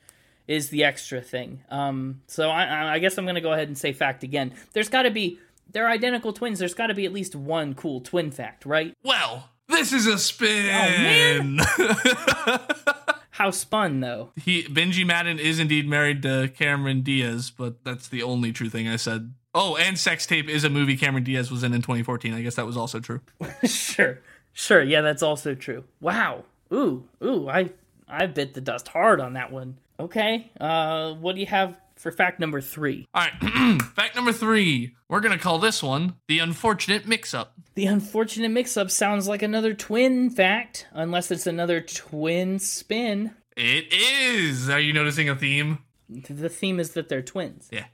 [0.47, 1.61] is the extra thing.
[1.71, 4.53] Um, so I I guess I'm gonna go ahead and say fact again.
[4.75, 5.39] There's got to be
[5.73, 6.59] they're identical twins.
[6.59, 8.93] There's got to be at least one cool twin fact, right?
[9.03, 11.61] well, This is a spin.
[11.61, 12.59] Oh,
[13.31, 14.31] How spun though?
[14.35, 18.89] he Benji Madden is indeed married to Cameron Diaz, but that's the only true thing
[18.89, 19.33] I said.
[19.55, 22.35] Oh, and Sex Tape is a movie Cameron Diaz was in in 2014.
[22.35, 23.21] I guess that was also true.
[23.65, 24.19] sure,
[24.53, 24.83] sure.
[24.83, 25.85] Yeah, that's also true.
[26.01, 26.45] Wow.
[26.73, 27.49] Ooh, ooh.
[27.49, 27.71] I
[28.09, 29.77] I bit the dust hard on that one.
[30.01, 30.51] Okay.
[30.61, 33.07] Uh, what do you have for fact number three?
[33.15, 34.95] All right, fact number three.
[35.09, 37.55] We're gonna call this one the unfortunate mix-up.
[37.75, 43.35] The unfortunate mix-up sounds like another twin fact, unless it's another twin spin.
[43.57, 44.69] It is.
[44.69, 45.79] Are you noticing a theme?
[46.09, 47.69] The theme is that they're twins.
[47.73, 47.87] Yeah.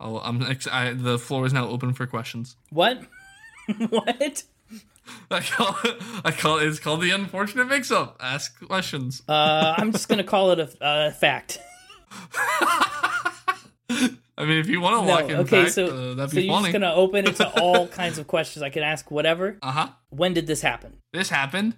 [0.00, 0.42] Oh, I'm.
[0.42, 2.56] Ex- I, the floor is now open for questions.
[2.70, 3.02] What?
[3.90, 4.44] what?
[5.30, 8.18] I call it, I call it, it's called the unfortunate mix-up.
[8.20, 9.22] Ask questions.
[9.28, 11.58] Uh, I'm just gonna call it a, a fact.
[13.90, 16.36] I mean, if you want to No, lock in okay, fact, so uh, that'd so
[16.36, 16.66] be you're funny.
[16.66, 18.62] just gonna open it to all kinds of questions.
[18.62, 19.58] I can ask whatever.
[19.62, 19.88] Uh huh.
[20.10, 20.98] When did this happen?
[21.12, 21.74] This happened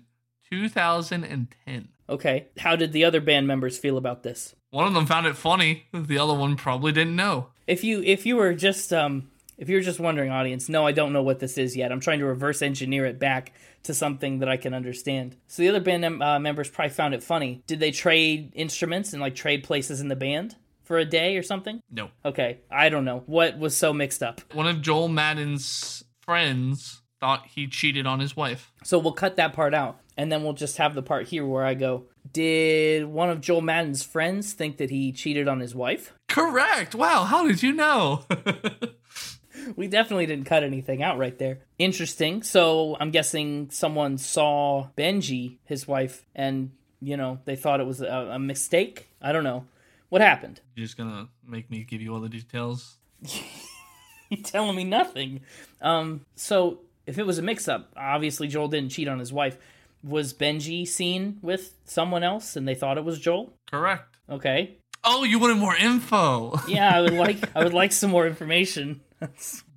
[0.51, 1.89] 2010.
[2.09, 2.49] Okay.
[2.59, 4.55] How did the other band members feel about this?
[4.71, 5.85] One of them found it funny.
[5.93, 7.49] The other one probably didn't know.
[7.67, 11.13] If you if you were just um if you're just wondering, audience, no, I don't
[11.13, 11.93] know what this is yet.
[11.93, 13.53] I'm trying to reverse engineer it back
[13.85, 15.37] to something that I can understand.
[15.47, 17.63] So the other band mem- uh, members probably found it funny.
[17.67, 21.43] Did they trade instruments and like trade places in the band for a day or
[21.43, 21.81] something?
[21.91, 22.11] No.
[22.25, 24.41] Okay, I don't know what was so mixed up.
[24.53, 28.73] One of Joel Madden's friends thought he cheated on his wife.
[28.83, 31.65] So we'll cut that part out, and then we'll just have the part here where
[31.65, 32.07] I go.
[32.33, 36.13] Did one of Joel Madden's friends think that he cheated on his wife?
[36.29, 36.95] Correct.
[36.95, 37.25] Wow.
[37.25, 38.25] How did you know?
[39.77, 41.61] We definitely didn't cut anything out right there.
[41.79, 42.43] Interesting.
[42.43, 46.71] So I'm guessing someone saw Benji, his wife, and
[47.01, 49.09] you know they thought it was a, a mistake.
[49.23, 49.67] I don't know
[50.09, 50.61] what happened.
[50.75, 52.97] You're just gonna make me give you all the details.
[54.29, 55.41] You're telling me nothing.
[55.81, 56.21] Um.
[56.37, 59.57] So if it was a mix-up, obviously Joel didn't cheat on his wife.
[60.03, 63.53] Was Benji seen with someone else, and they thought it was Joel?
[63.71, 64.17] Correct.
[64.31, 64.77] Okay.
[65.03, 66.59] Oh, you wanted more info.
[66.69, 69.01] Yeah, I would like I would like some more information.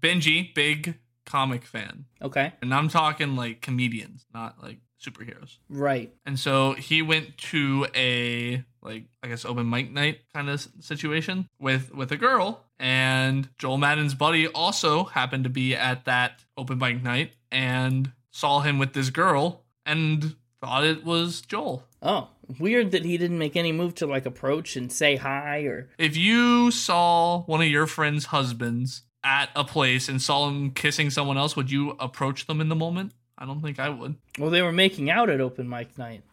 [0.01, 2.05] Benji, big comic fan.
[2.21, 2.53] okay.
[2.61, 5.57] And I'm talking like comedians, not like superheroes.
[5.69, 6.13] Right.
[6.25, 11.47] And so he went to a like I guess open mic night kind of situation
[11.59, 16.77] with with a girl and Joel Madden's buddy also happened to be at that open
[16.77, 21.85] mic night and saw him with this girl and thought it was Joel.
[22.01, 22.29] Oh,
[22.59, 26.15] weird that he didn't make any move to like approach and say hi or If
[26.17, 31.37] you saw one of your friends' husbands at a place and saw him kissing someone
[31.37, 33.13] else, would you approach them in the moment?
[33.37, 34.15] I don't think I would.
[34.37, 36.23] Well, they were making out at open mic night.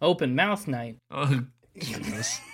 [0.00, 0.96] Open mouth night.
[1.10, 1.44] Oh,
[1.78, 2.40] goodness.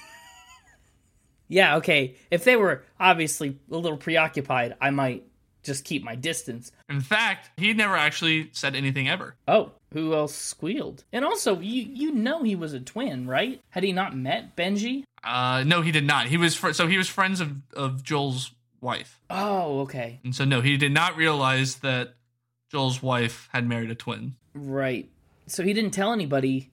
[1.52, 2.14] Yeah, okay.
[2.30, 5.24] If they were obviously a little preoccupied, I might
[5.64, 6.70] just keep my distance.
[6.88, 9.34] In fact, he never actually said anything ever.
[9.48, 11.02] Oh, who else squealed?
[11.12, 13.60] And also, you you know he was a twin, right?
[13.70, 15.02] Had he not met Benji?
[15.24, 16.28] Uh, no, he did not.
[16.28, 20.20] He was fr- so he was friends of of Joel's wife, Oh, okay.
[20.24, 22.14] and so no, he did not realize that
[22.70, 24.36] Joel's wife had married a twin.
[24.54, 25.08] Right.
[25.46, 26.70] So he didn't tell anybody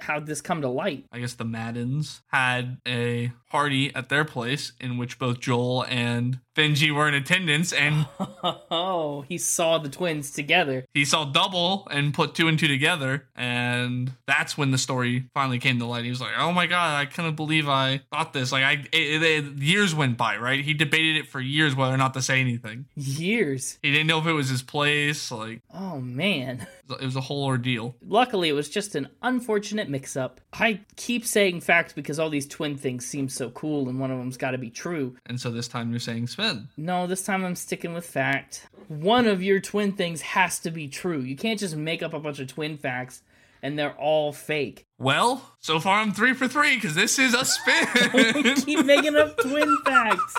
[0.00, 1.04] how'd this come to light.
[1.12, 6.40] I guess the Maddens had a party at their place in which both Joel and
[6.54, 8.06] Benji were in attendance, and
[8.70, 10.86] Oh, he saw the twins together.
[10.94, 15.58] he saw double and put two and two together, and that's when the story finally
[15.58, 16.04] came to light.
[16.04, 19.22] He was like, "Oh my god, I couldn't believe I thought this." Like, I it,
[19.22, 20.64] it- it- years went by, right?
[20.64, 22.86] He debated it for years whether or not to say anything.
[22.94, 23.78] Years.
[23.82, 25.30] He didn't know if it was his place.
[25.30, 26.66] Like, Oh man.
[26.88, 27.96] it was a whole ordeal.
[28.06, 30.40] Luckily, it was just an unfortunate mix up.
[30.54, 34.18] I keep saying fact because all these twin things seem so cool and one of
[34.18, 35.16] them's got to be true.
[35.26, 36.68] And so this time you're saying spin.
[36.76, 38.66] No, this time I'm sticking with fact.
[38.88, 41.20] One of your twin things has to be true.
[41.20, 43.22] You can't just make up a bunch of twin facts
[43.62, 44.86] and they're all fake.
[44.98, 48.54] Well, so far I'm three for three because this is a spin.
[48.64, 50.36] keep making up twin facts.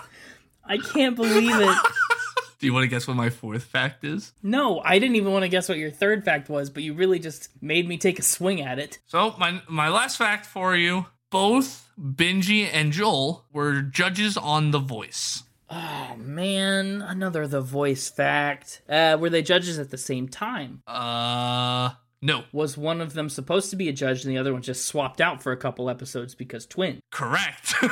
[0.63, 1.77] I can't believe it.
[2.59, 4.33] Do you want to guess what my fourth fact is?
[4.41, 7.19] No, I didn't even want to guess what your third fact was, but you really
[7.19, 8.97] just made me take a swing at it.
[9.05, 14.79] So my my last fact for you: both Benji and Joel were judges on The
[14.79, 15.43] Voice.
[15.69, 18.81] Oh man, another The Voice fact.
[18.87, 20.81] Uh, were they judges at the same time?
[20.87, 21.89] Uh,
[22.21, 24.85] no, Was one of them supposed to be a judge and the other one just
[24.85, 26.99] swapped out for a couple episodes because twin?
[27.11, 27.73] correct.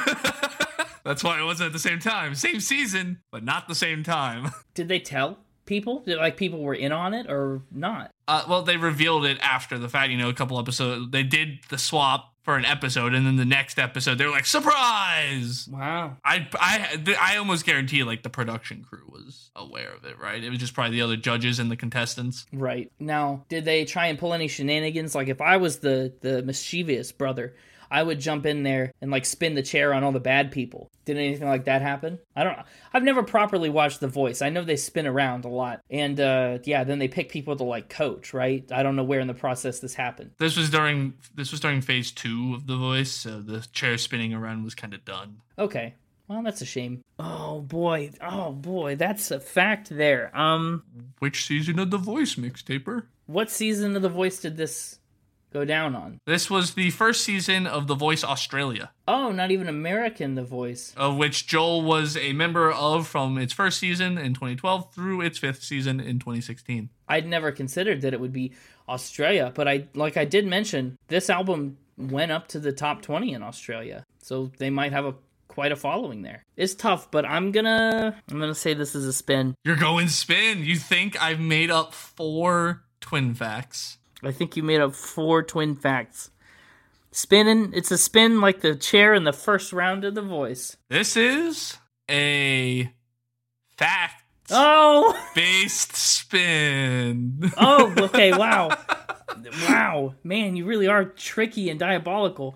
[1.04, 2.34] That's why it wasn't at the same time.
[2.34, 4.50] Same season, but not the same time.
[4.74, 5.38] Did they tell
[5.68, 6.00] people?
[6.00, 8.10] Did like people were in on it or not?
[8.28, 10.12] Uh, well, they revealed it after the fact.
[10.12, 11.12] You know, a couple episodes.
[11.12, 15.68] They did the swap for an episode, and then the next episode they're like surprise.
[15.70, 16.16] Wow.
[16.24, 20.42] I I I almost guarantee like the production crew was aware of it, right?
[20.42, 22.46] It was just probably the other judges and the contestants.
[22.54, 22.92] Right.
[23.00, 25.16] Now, did they try and pull any shenanigans?
[25.16, 27.56] Like if I was the the mischievous brother,
[27.90, 30.90] I would jump in there and like spin the chair on all the bad people.
[31.06, 32.20] Did anything like that happen?
[32.36, 32.58] I don't
[32.94, 34.42] I've never properly watched The Voice.
[34.42, 35.82] I know they spin around a lot.
[35.90, 38.70] And uh yeah, then they pick people to like coach, right?
[38.72, 40.32] I don't know where in the process this happened.
[40.38, 44.34] This was during this was during phase 2 of The Voice, so the chair spinning
[44.34, 45.42] around was kind of done.
[45.60, 45.96] Okay.
[46.28, 47.02] Well, that's a shame.
[47.20, 48.10] Oh boy.
[48.20, 50.36] Oh boy, that's a fact there.
[50.36, 50.84] Um
[51.20, 53.04] Which season of The Voice mixtaper?
[53.28, 55.00] what season of The Voice did this
[55.56, 56.20] go down on?
[56.28, 60.94] This was the first season of The Voice Australia, Oh, not even American The Voice.
[60.98, 65.38] of which Joel was a member of from its first season in 2012 through its
[65.38, 66.90] fifth season in 2016.
[67.08, 68.52] I'd never considered that it would be
[68.90, 73.34] Australia, but I like I did mention this album went up to the top 20
[73.34, 74.04] in Australia.
[74.22, 75.16] So they might have a
[75.48, 76.44] quite a following there.
[76.58, 79.56] It's tough, but I'm going to I'm going to say this is a spin.
[79.64, 80.64] You're going spin.
[80.66, 83.98] You think I've made up four twin facts?
[84.28, 86.32] I think you made up four twin facts.
[87.12, 90.76] Spinning, it's a spin like the chair in the first round of The Voice.
[90.90, 91.78] This is
[92.10, 92.92] a
[93.78, 97.52] fact Oh, based spin.
[97.58, 98.78] oh, okay, wow.
[99.68, 102.56] Wow, man, you really are tricky and diabolical.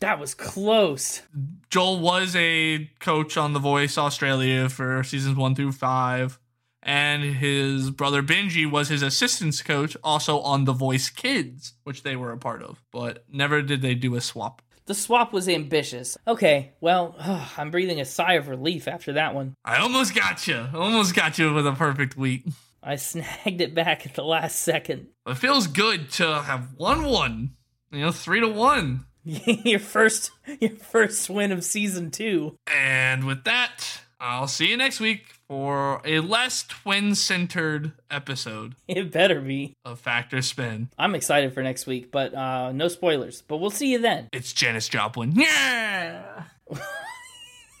[0.00, 1.22] That was close.
[1.70, 6.38] Joel was a coach on The Voice Australia for seasons one through five,
[6.82, 12.16] and his brother Benji was his assistance coach, also on The Voice Kids, which they
[12.16, 12.82] were a part of.
[12.90, 14.62] But never did they do a swap.
[14.86, 16.18] The swap was ambitious.
[16.26, 17.14] Okay, well,
[17.56, 19.54] I'm breathing a sigh of relief after that one.
[19.64, 20.66] I almost got you.
[20.74, 22.46] Almost got you with a perfect week.
[22.82, 25.08] I snagged it back at the last second.
[25.26, 27.52] It feels good to have won one.
[27.92, 29.06] You know, three to one.
[29.24, 32.56] your first your first win of season 2.
[32.66, 39.12] And with that, I'll see you next week for a less twin centered episode It
[39.12, 39.74] better be.
[39.84, 40.88] of Factor Spin.
[40.96, 43.42] I'm excited for next week, but uh no spoilers.
[43.42, 44.30] But we'll see you then.
[44.32, 45.32] It's Janis Joplin.
[45.32, 46.44] Yeah!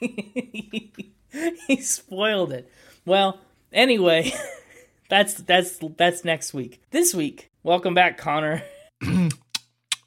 [0.00, 2.70] he spoiled it.
[3.06, 3.40] Well,
[3.72, 4.34] anyway,
[5.08, 6.82] that's that's that's next week.
[6.90, 8.64] This week, welcome back Connor.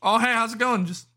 [0.08, 0.86] Oh, hey, how's it going?
[0.86, 1.08] Just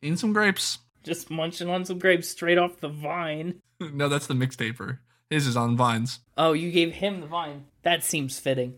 [0.00, 0.78] eating some grapes.
[1.02, 3.60] Just munching on some grapes straight off the vine.
[3.80, 4.98] no, that's the mixtaper.
[5.32, 6.20] His is on vines.
[6.36, 7.64] Oh, you gave him the vine.
[7.84, 8.74] That seems fitting.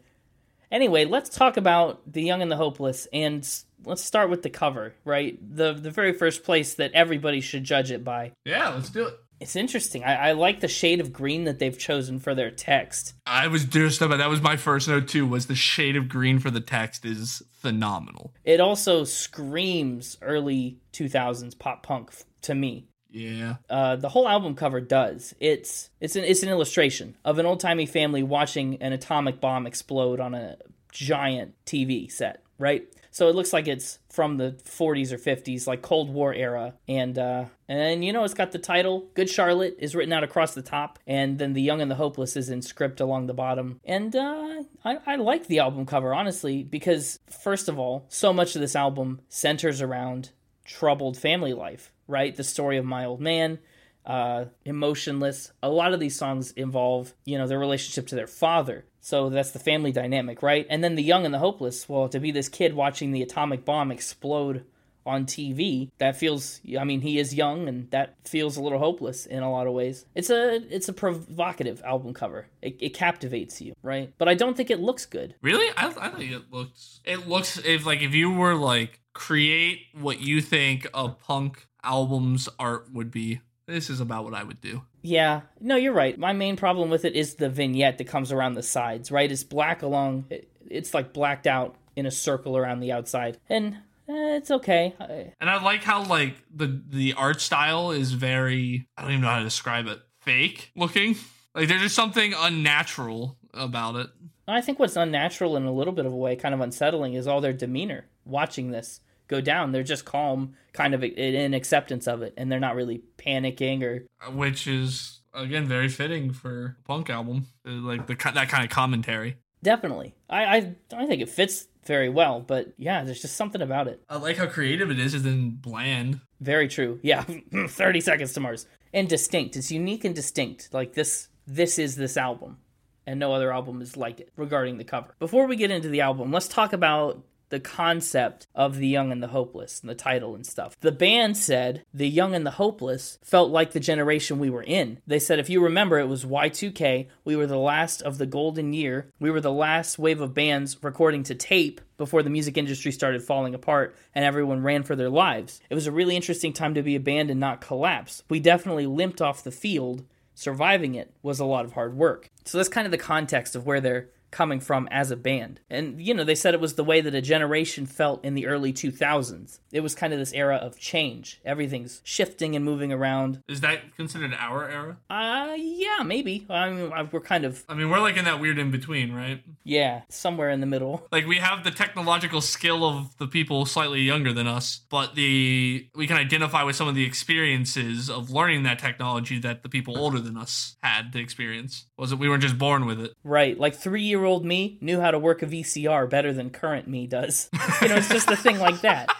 [0.71, 3.45] Anyway, let's talk about The Young and the Hopeless and
[3.85, 5.37] let's start with the cover, right?
[5.57, 8.33] The the very first place that everybody should judge it by.
[8.45, 9.19] Yeah, let's do it.
[9.40, 10.05] It's interesting.
[10.05, 13.14] I, I like the shade of green that they've chosen for their text.
[13.27, 15.27] I was just about that was my first note too.
[15.27, 18.33] Was the shade of green for the text is phenomenal.
[18.45, 22.87] It also screams early 2000s pop punk f- to me.
[23.14, 25.35] Yeah, Uh, the whole album cover does.
[25.40, 29.66] It's it's an it's an illustration of an old timey family watching an atomic bomb
[29.66, 30.57] explode on a
[30.90, 32.87] giant TV set, right?
[33.12, 37.16] So it looks like it's from the 40s or 50s, like Cold War era, and
[37.16, 40.62] uh, and you know it's got the title "Good Charlotte" is written out across the
[40.62, 43.79] top, and then "The Young and the Hopeless" is in script along the bottom.
[43.85, 48.57] And uh, I, I like the album cover honestly because first of all, so much
[48.57, 50.31] of this album centers around
[50.64, 52.35] troubled family life, right?
[52.35, 53.59] The story of my old man,
[54.07, 55.53] uh, emotionless.
[55.62, 58.85] A lot of these songs involve, you know, their relationship to their father.
[59.01, 60.67] So that's the family dynamic, right?
[60.71, 61.88] And then the young and the hopeless.
[61.88, 64.64] Well, to be this kid watching the atomic bomb explode
[65.07, 66.62] on TV, that feels.
[66.79, 69.75] I mean, he is young, and that feels a little hopeless in a lot of
[69.75, 70.07] ways.
[70.14, 72.47] It's a it's a provocative album cover.
[72.62, 74.12] It, it captivates you, right?
[74.17, 75.35] But I don't think it looks good.
[75.43, 75.71] really?
[75.77, 77.01] I, I think it looks.
[77.05, 82.49] It looks if like if you were like create what you think a punk album's
[82.59, 83.40] art would be.
[83.66, 84.83] This is about what I would do.
[85.03, 86.18] Yeah, no, you're right.
[86.18, 89.31] My main problem with it is the vignette that comes around the sides, right?
[89.31, 90.27] It's black along,
[90.68, 93.38] it's like blacked out in a circle around the outside.
[93.49, 93.75] And
[94.09, 94.94] eh, it's okay.
[95.01, 99.23] I- And I like how like the the art style is very I don't even
[99.23, 100.01] know how to describe it.
[100.20, 101.16] Fake looking.
[101.55, 104.09] Like there's just something unnatural about it.
[104.47, 107.27] I think what's unnatural in a little bit of a way, kind of unsettling, is
[107.27, 109.73] all their demeanor watching this go down.
[109.73, 114.07] They're just calm, kind of in acceptance of it, and they're not really panicking or
[114.33, 118.71] which is again very fitting for a punk album, Uh, like the that kind of
[118.71, 119.37] commentary.
[119.63, 120.15] definitely.
[120.29, 124.03] I I, I think it fits very well, but yeah, there's just something about it.
[124.09, 126.21] I like how creative it is, and then bland.
[126.41, 126.99] Very true.
[127.03, 127.25] Yeah,
[127.69, 128.67] 30 seconds to Mars.
[128.93, 129.57] And distinct.
[129.57, 130.73] It's unique and distinct.
[130.73, 132.59] Like this this is this album.
[133.07, 135.15] And no other album is like it regarding the cover.
[135.19, 137.23] Before we get into the album, let's talk about
[137.55, 140.77] the concept of The Young and the Hopeless and the title and stuff.
[140.81, 144.99] The band said The Young and the Hopeless felt like the generation we were in.
[145.07, 147.07] They said, if you remember, it was Y2K.
[147.25, 149.09] We were the last of the golden year.
[149.21, 153.23] We were the last wave of bands recording to tape before the music industry started
[153.23, 155.61] falling apart and everyone ran for their lives.
[155.71, 158.25] It was a really interesting time to be a band and not collapse.
[158.29, 160.05] We definitely limped off the field.
[160.35, 162.29] Surviving it was a lot of hard work.
[162.45, 165.61] So that's kind of the context of where they're coming from as a band.
[165.70, 168.47] And, you know, they said it was the way that a generation felt in the
[168.47, 169.61] early 2000s.
[169.70, 171.40] It was kind of this era of change.
[171.44, 173.40] Everything's shifting and moving around.
[173.49, 174.97] Is that considered our era?
[175.09, 176.47] Uh, yeah, maybe.
[176.51, 177.64] I mean, we're kind of.
[177.68, 179.40] I mean, we're like in that weird in between, right?
[179.62, 181.07] Yeah, somewhere in the middle.
[181.12, 185.88] Like we have the technological skill of the people slightly younger than us, but the
[185.94, 189.97] we can identify with some of the experiences of learning that technology that the people
[189.97, 191.87] older than us had to experience.
[191.97, 193.12] Was it we weren't just born with it?
[193.23, 193.59] Right.
[193.59, 196.89] Like three year year old me knew how to work a VCR better than current
[196.89, 197.51] me does.
[197.83, 199.11] You know, it's just a thing like that.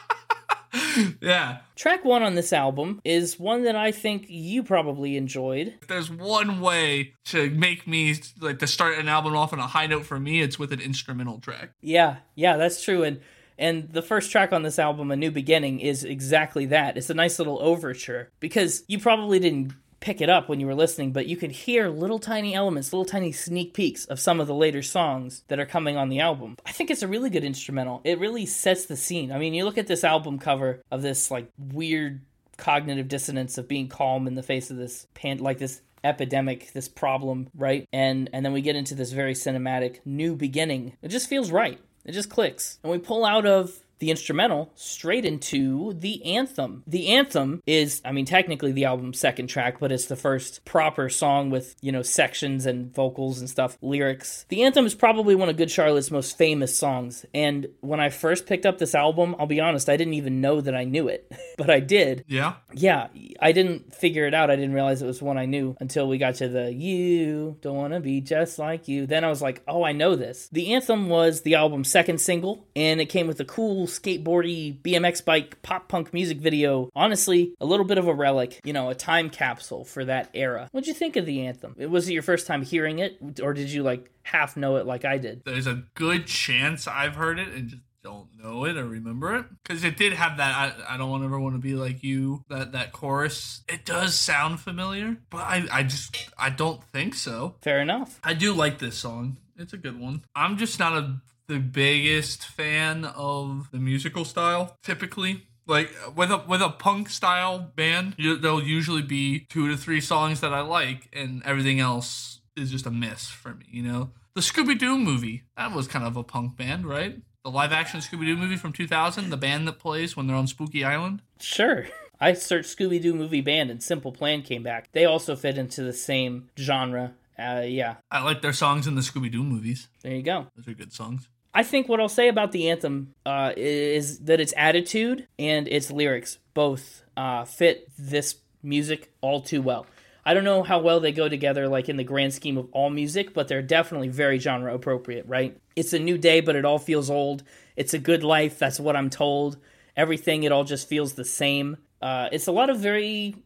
[1.21, 1.59] yeah.
[1.77, 5.75] Track one on this album is one that I think you probably enjoyed.
[5.83, 9.67] If there's one way to make me like to start an album off on a
[9.67, 11.71] high note for me, it's with an instrumental track.
[11.83, 13.03] Yeah, yeah, that's true.
[13.03, 13.21] And
[13.59, 16.97] and the first track on this album, A New Beginning, is exactly that.
[16.97, 20.75] It's a nice little overture because you probably didn't pick it up when you were
[20.75, 24.47] listening, but you could hear little tiny elements, little tiny sneak peeks of some of
[24.47, 26.59] the later songs that are coming on the album.
[26.67, 28.03] I think it's a really good instrumental.
[28.05, 29.33] It really sets the scene.
[29.33, 32.21] I mean, you look at this album cover of this like weird
[32.59, 36.87] cognitive dissonance of being calm in the face of this pan like this epidemic this
[36.87, 41.29] problem right and and then we get into this very cinematic new beginning it just
[41.29, 46.23] feels right it just clicks and we pull out of the instrumental straight into the
[46.27, 46.83] anthem.
[46.87, 51.09] The anthem is, I mean, technically the album's second track, but it's the first proper
[51.09, 54.45] song with, you know, sections and vocals and stuff, lyrics.
[54.51, 57.25] The anthem is probably one of Good Charlotte's most famous songs.
[57.33, 60.61] And when I first picked up this album, I'll be honest, I didn't even know
[60.61, 62.27] that I knew it, but I did.
[62.29, 62.57] Yeah.
[62.75, 63.09] Yeah.
[63.41, 64.51] I didn't figure it out.
[64.51, 67.77] I didn't realize it was one I knew until we got to the You Don't
[67.77, 69.07] Wanna Be Just Like You.
[69.07, 70.51] Then I was like, oh, I know this.
[70.53, 75.25] The anthem was the album's second single, and it came with a cool skateboardy BMX
[75.25, 76.91] bike pop punk music video.
[76.95, 80.69] Honestly, a little bit of a relic, you know, a time capsule for that era.
[80.73, 81.75] What'd you think of the anthem?
[81.79, 85.05] Was it your first time hearing it, or did you like half know it like
[85.05, 85.43] I did?
[85.45, 89.47] There's a good chance I've heard it and just don't know it or remember it
[89.63, 92.73] because it did have that I, I don't ever want to be like you that
[92.73, 97.81] that chorus it does sound familiar but I, I just I don't think so fair
[97.81, 101.59] enough I do like this song it's a good one I'm just not a the
[101.59, 108.15] biggest fan of the musical style typically like with a with a punk style band
[108.17, 112.71] you, there'll usually be two to three songs that i like and everything else is
[112.71, 116.23] just a miss for me you know the scooby-doo movie that was kind of a
[116.23, 120.27] punk band right the live action scooby-doo movie from 2000 the band that plays when
[120.27, 121.87] they're on spooky island sure
[122.21, 125.93] i searched scooby-doo movie band and simple plan came back they also fit into the
[125.93, 127.97] same genre uh, yeah.
[128.11, 129.89] I like their songs in the Scooby Doo movies.
[130.03, 130.47] There you go.
[130.57, 131.29] Those are good songs.
[131.55, 135.91] I think what I'll say about the anthem uh, is that its attitude and its
[135.91, 139.87] lyrics both uh, fit this music all too well.
[140.27, 142.91] I don't know how well they go together, like in the grand scheme of all
[142.91, 145.57] music, but they're definitely very genre appropriate, right?
[145.77, 147.45] It's a new day, but it all feels old.
[147.77, 149.59] It's a good life, that's what I'm told.
[149.97, 151.77] Everything, it all just feels the same.
[152.03, 153.37] Uh, it's a lot of very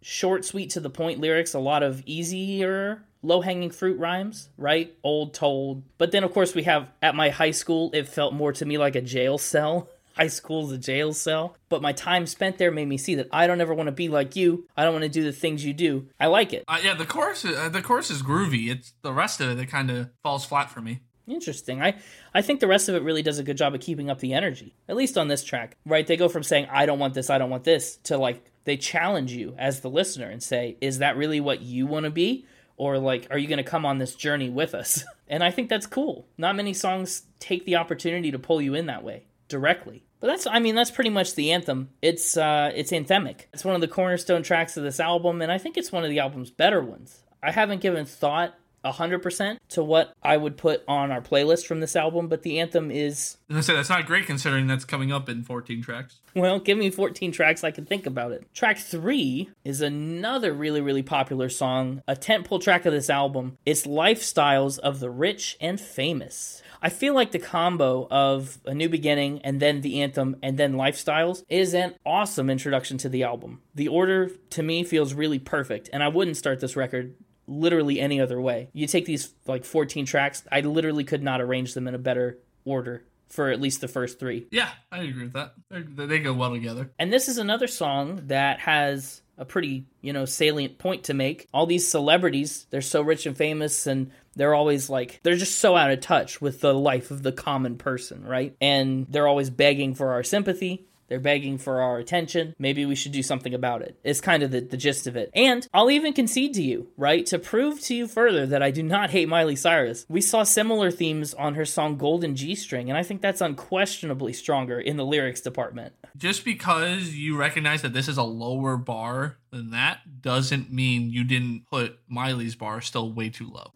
[0.00, 4.94] short, sweet, to the point lyrics, a lot of easier low hanging fruit rhymes, right?
[5.02, 5.82] Old told.
[5.98, 8.78] But then, of course, we have at my high school, it felt more to me
[8.78, 9.88] like a jail cell.
[10.16, 11.56] High school is a jail cell.
[11.68, 14.08] But my time spent there made me see that I don't ever want to be
[14.08, 14.66] like you.
[14.76, 16.08] I don't want to do the things you do.
[16.18, 16.64] I like it.
[16.68, 18.70] Uh, yeah, the chorus, uh, the chorus is groovy.
[18.70, 21.00] It's the rest of it that kind of falls flat for me.
[21.30, 21.80] Interesting.
[21.80, 21.94] I,
[22.34, 24.34] I think the rest of it really does a good job of keeping up the
[24.34, 26.06] energy, at least on this track, right?
[26.06, 28.76] They go from saying, I don't want this, I don't want this, to like, they
[28.76, 32.46] challenge you as the listener and say, Is that really what you want to be?
[32.80, 35.04] Or like are you going to come on this journey with us?
[35.32, 36.26] And i think that's cool.
[36.36, 40.02] Not many songs take the opportunity to pull you in that way directly.
[40.18, 41.90] But that's i mean that's pretty much the anthem.
[42.02, 43.42] It's uh it's anthemic.
[43.52, 46.10] It's one of the cornerstone tracks of this album and i think it's one of
[46.10, 47.20] the album's better ones.
[47.42, 51.96] I haven't given thought 100% to what I would put on our playlist from this
[51.96, 53.36] album, but the anthem is.
[53.50, 56.20] I say that's not great considering that's coming up in 14 tracks.
[56.34, 58.52] Well, give me 14 tracks, I can think about it.
[58.54, 63.58] Track three is another really, really popular song, a tentpole track of this album.
[63.66, 66.62] It's Lifestyles of the Rich and Famous.
[66.82, 70.74] I feel like the combo of A New Beginning and then the anthem and then
[70.74, 73.60] Lifestyles is an awesome introduction to the album.
[73.74, 77.14] The order to me feels really perfect, and I wouldn't start this record
[77.50, 78.70] literally any other way.
[78.72, 82.38] You take these like 14 tracks, I literally could not arrange them in a better
[82.64, 84.46] order for at least the first three.
[84.50, 85.54] Yeah, I agree with that.
[85.68, 86.90] They're, they go well together.
[86.98, 91.48] And this is another song that has a pretty, you know, salient point to make.
[91.52, 95.76] All these celebrities, they're so rich and famous and they're always like they're just so
[95.76, 98.54] out of touch with the life of the common person, right?
[98.60, 100.86] And they're always begging for our sympathy.
[101.10, 102.54] They're begging for our attention.
[102.58, 103.98] Maybe we should do something about it.
[104.04, 105.30] It's kind of the, the gist of it.
[105.34, 107.26] And I'll even concede to you, right?
[107.26, 110.92] To prove to you further that I do not hate Miley Cyrus, we saw similar
[110.92, 115.04] themes on her song Golden G String, and I think that's unquestionably stronger in the
[115.04, 115.94] lyrics department.
[116.16, 121.24] Just because you recognize that this is a lower bar than that doesn't mean you
[121.24, 123.72] didn't put Miley's bar still way too low.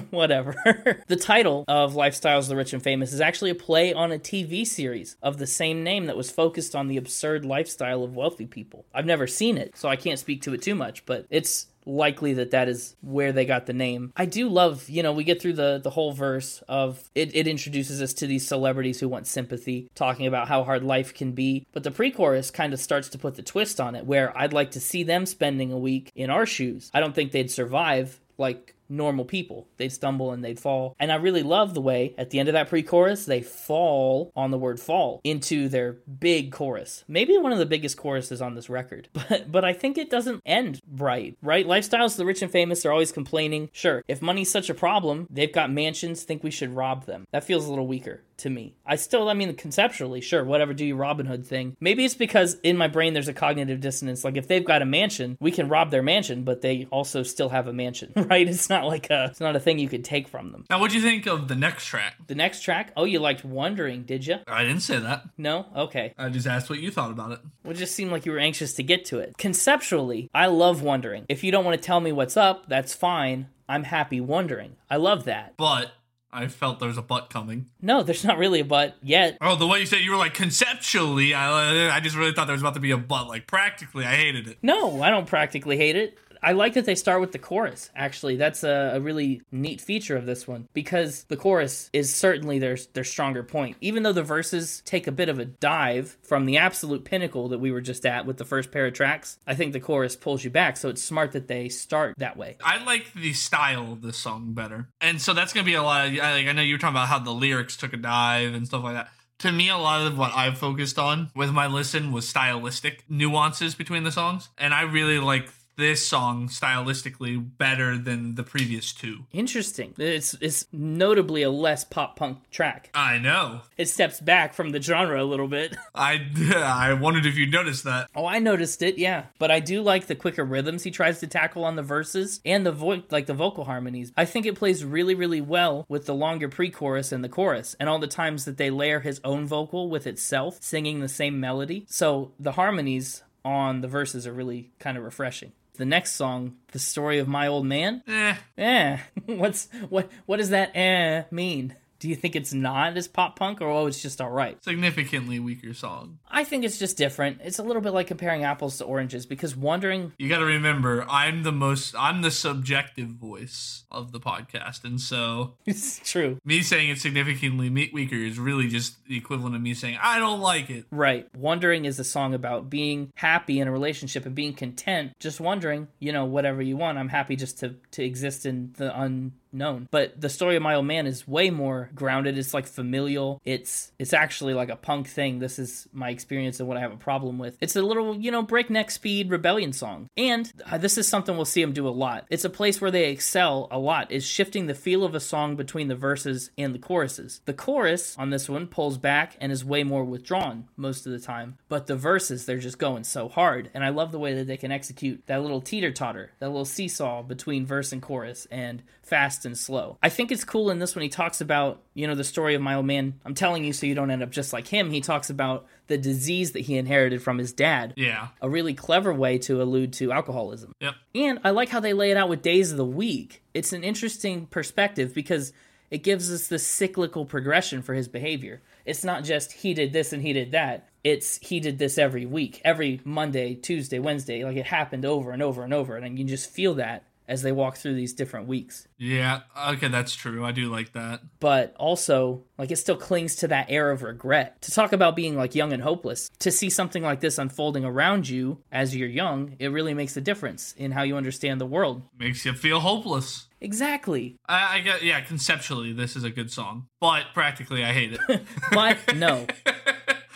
[0.10, 0.54] Whatever.
[1.06, 4.18] the title of Lifestyles of the Rich and Famous is actually a play on a
[4.18, 8.46] TV series of the same name that was focused on the absurd lifestyle of wealthy
[8.46, 8.86] people.
[8.94, 12.34] I've never seen it, so I can't speak to it too much, but it's likely
[12.34, 14.12] that that is where they got the name.
[14.16, 17.48] I do love, you know, we get through the the whole verse of it, it
[17.48, 21.66] introduces us to these celebrities who want sympathy, talking about how hard life can be.
[21.72, 24.72] But the pre-chorus kind of starts to put the twist on it, where I'd like
[24.72, 26.90] to see them spending a week in our shoes.
[26.92, 29.68] I don't think they'd survive like normal people.
[29.76, 30.96] They'd stumble and they'd fall.
[30.98, 34.32] And I really love the way at the end of that pre chorus, they fall
[34.34, 37.04] on the word fall into their big chorus.
[37.08, 39.08] Maybe one of the biggest choruses on this record.
[39.28, 41.66] But but I think it doesn't end right, right?
[41.66, 43.68] Lifestyles, of the rich and famous are always complaining.
[43.72, 47.26] Sure, if money's such a problem, they've got mansions, think we should rob them.
[47.32, 48.74] That feels a little weaker to me.
[48.86, 51.76] I still, I mean, conceptually, sure, whatever, do your Robin Hood thing.
[51.80, 54.24] Maybe it's because in my brain there's a cognitive dissonance.
[54.24, 57.50] Like if they've got a mansion, we can rob their mansion, but they also still
[57.50, 58.48] have a mansion, right?
[58.48, 60.64] It's not like a, it's not a thing you could take from them.
[60.70, 62.14] Now, what do you think of the next track?
[62.26, 62.92] The next track?
[62.96, 64.36] Oh, you liked Wondering, did you?
[64.46, 65.24] I didn't say that.
[65.36, 65.66] No?
[65.74, 66.14] Okay.
[66.18, 67.40] I just asked what you thought about it.
[67.64, 69.36] Well, it just seemed like you were anxious to get to it.
[69.38, 71.26] Conceptually, I love Wondering.
[71.28, 73.48] If you don't want to tell me what's up, that's fine.
[73.68, 74.76] I'm happy wondering.
[74.90, 75.54] I love that.
[75.58, 75.92] But
[76.30, 77.66] I felt there was a butt coming.
[77.80, 79.38] No, there's not really a butt yet.
[79.40, 82.52] Oh, the way you said you were like conceptually, I, I just really thought there
[82.54, 83.28] was about to be a butt.
[83.28, 84.58] Like practically, I hated it.
[84.62, 86.18] No, I don't practically hate it.
[86.42, 87.90] I like that they start with the chorus.
[87.94, 92.58] Actually, that's a, a, really neat feature of this one because the chorus is certainly
[92.58, 93.76] their their stronger point.
[93.80, 97.58] Even though the verses take a bit of a dive from the absolute pinnacle that
[97.58, 100.44] we were just at with the first pair of tracks, I think the chorus pulls
[100.44, 100.76] you back.
[100.76, 102.56] So it's smart that they start that way.
[102.62, 106.08] I like the style of this song better, and so that's gonna be a lot.
[106.08, 108.66] Of, like I know you were talking about how the lyrics took a dive and
[108.66, 109.08] stuff like that
[109.40, 113.74] to me, a lot of what I focused on with my listen was stylistic nuances
[113.74, 114.48] between the songs.
[114.58, 115.48] And I really like
[115.78, 119.24] this song stylistically better than the previous two.
[119.32, 119.94] Interesting.
[119.96, 122.90] It's it's notably a less pop punk track.
[122.92, 123.60] I know.
[123.76, 125.76] It steps back from the genre a little bit.
[125.94, 128.10] I I wondered if you noticed that.
[128.14, 128.98] Oh, I noticed it.
[128.98, 132.40] Yeah, but I do like the quicker rhythms he tries to tackle on the verses
[132.44, 134.12] and the voice, like the vocal harmonies.
[134.16, 137.88] I think it plays really really well with the longer pre-chorus and the chorus, and
[137.88, 141.86] all the times that they layer his own vocal with itself, singing the same melody.
[141.88, 146.78] So the harmonies on the verses are really kind of refreshing the next song, "The
[146.78, 148.98] Story of My Old Man." Eh, eh.
[149.26, 150.10] What's what?
[150.26, 151.74] What does that eh mean?
[152.00, 154.62] Do you think it's not as pop punk, or oh, it's just all right?
[154.62, 156.18] Significantly weaker song.
[156.30, 157.40] I think it's just different.
[157.42, 160.12] It's a little bit like comparing apples to oranges because wondering.
[160.18, 165.00] You got to remember, I'm the most, I'm the subjective voice of the podcast, and
[165.00, 166.38] so it's true.
[166.44, 170.40] Me saying it's significantly weaker is really just the equivalent of me saying I don't
[170.40, 170.86] like it.
[170.90, 171.28] Right.
[171.36, 175.12] Wondering is a song about being happy in a relationship and being content.
[175.18, 176.98] Just wondering, you know, whatever you want.
[176.98, 179.88] I'm happy just to to exist in the un known.
[179.90, 182.38] But the story of my old man is way more grounded.
[182.38, 183.40] It's like familial.
[183.44, 185.38] It's it's actually like a punk thing.
[185.38, 187.56] This is my experience and what I have a problem with.
[187.60, 190.08] It's a little, you know, breakneck speed rebellion song.
[190.16, 192.26] And uh, this is something we'll see them do a lot.
[192.30, 195.56] It's a place where they excel a lot is shifting the feel of a song
[195.56, 197.40] between the verses and the choruses.
[197.44, 201.18] The chorus on this one pulls back and is way more withdrawn most of the
[201.18, 201.58] time.
[201.68, 203.70] But the verses, they're just going so hard.
[203.74, 206.64] And I love the way that they can execute that little teeter totter, that little
[206.64, 209.98] seesaw between verse and chorus and fast and slow.
[210.02, 212.62] I think it's cool in this when he talks about, you know, the story of
[212.62, 213.20] my old man.
[213.24, 214.90] I'm telling you so you don't end up just like him.
[214.90, 217.94] He talks about the disease that he inherited from his dad.
[217.96, 218.28] Yeah.
[218.40, 220.72] A really clever way to allude to alcoholism.
[220.80, 220.94] Yep.
[221.14, 223.42] And I like how they lay it out with days of the week.
[223.54, 225.52] It's an interesting perspective because
[225.90, 228.60] it gives us the cyclical progression for his behavior.
[228.84, 230.88] It's not just he did this and he did that.
[231.04, 234.44] It's he did this every week, every Monday, Tuesday, Wednesday.
[234.44, 235.96] Like it happened over and over and over.
[235.96, 238.88] And you just feel that as they walk through these different weeks.
[238.96, 240.44] Yeah, okay, that's true.
[240.44, 241.20] I do like that.
[241.38, 244.60] But also, like, it still clings to that air of regret.
[244.62, 248.28] To talk about being like young and hopeless, to see something like this unfolding around
[248.28, 252.02] you as you're young, it really makes a difference in how you understand the world.
[252.18, 253.46] Makes you feel hopeless.
[253.60, 254.36] Exactly.
[254.48, 258.42] I, I get, yeah, conceptually, this is a good song, but practically, I hate it.
[258.72, 259.46] But no.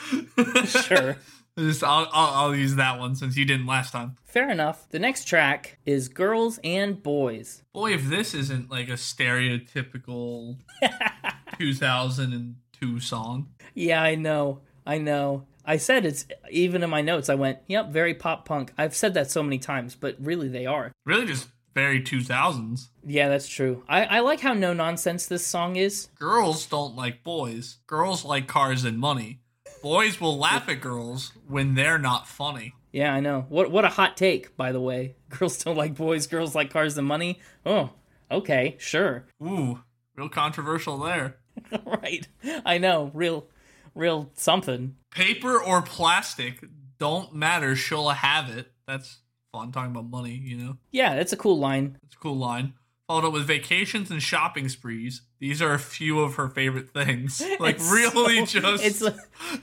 [0.64, 1.16] sure.
[1.58, 4.16] Just, I'll, I'll, I'll use that one since you didn't last time.
[4.24, 4.88] Fair enough.
[4.88, 7.62] The next track is Girls and Boys.
[7.74, 10.56] Boy, if this isn't like a stereotypical
[11.58, 13.48] 2002 song.
[13.74, 14.60] Yeah, I know.
[14.86, 15.46] I know.
[15.64, 17.28] I said it's even in my notes.
[17.28, 20.66] I went, "Yep, very pop punk." I've said that so many times, but really they
[20.66, 20.90] are.
[21.06, 22.88] Really, just very 2000s.
[23.06, 23.84] Yeah, that's true.
[23.88, 26.08] I, I like how no nonsense this song is.
[26.18, 27.78] Girls don't like boys.
[27.86, 29.41] Girls like cars and money.
[29.82, 32.74] Boys will laugh at girls when they're not funny.
[32.92, 33.46] Yeah, I know.
[33.48, 35.16] What what a hot take, by the way.
[35.30, 36.26] Girls don't like boys.
[36.26, 37.40] Girls like cars and money.
[37.64, 37.90] Oh,
[38.30, 39.24] okay, sure.
[39.42, 39.80] Ooh,
[40.14, 41.38] real controversial there.
[41.86, 42.28] right.
[42.64, 43.10] I know.
[43.14, 43.46] Real,
[43.94, 44.96] real something.
[45.10, 46.64] Paper or plastic
[46.98, 47.74] don't matter.
[47.74, 48.70] She'll have it.
[48.86, 49.18] That's
[49.52, 49.72] fun.
[49.72, 50.76] Talking about money, you know.
[50.90, 51.98] Yeah, it's a cool line.
[52.04, 52.74] It's a cool line.
[53.12, 55.20] Followed up with vacations and shopping sprees.
[55.38, 57.42] These are a few of her favorite things.
[57.60, 59.14] Like It's really, so- just it's a,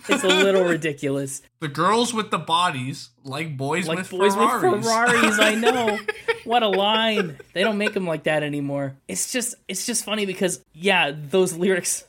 [0.08, 1.42] it's a little ridiculous.
[1.60, 4.72] the girls with the bodies like boys Like with boys Ferraris.
[4.72, 5.40] with Ferraris.
[5.40, 5.98] I know.
[6.46, 7.38] What a line.
[7.54, 8.96] They don't make them like that anymore.
[9.08, 12.04] It's just it's just funny because yeah, those lyrics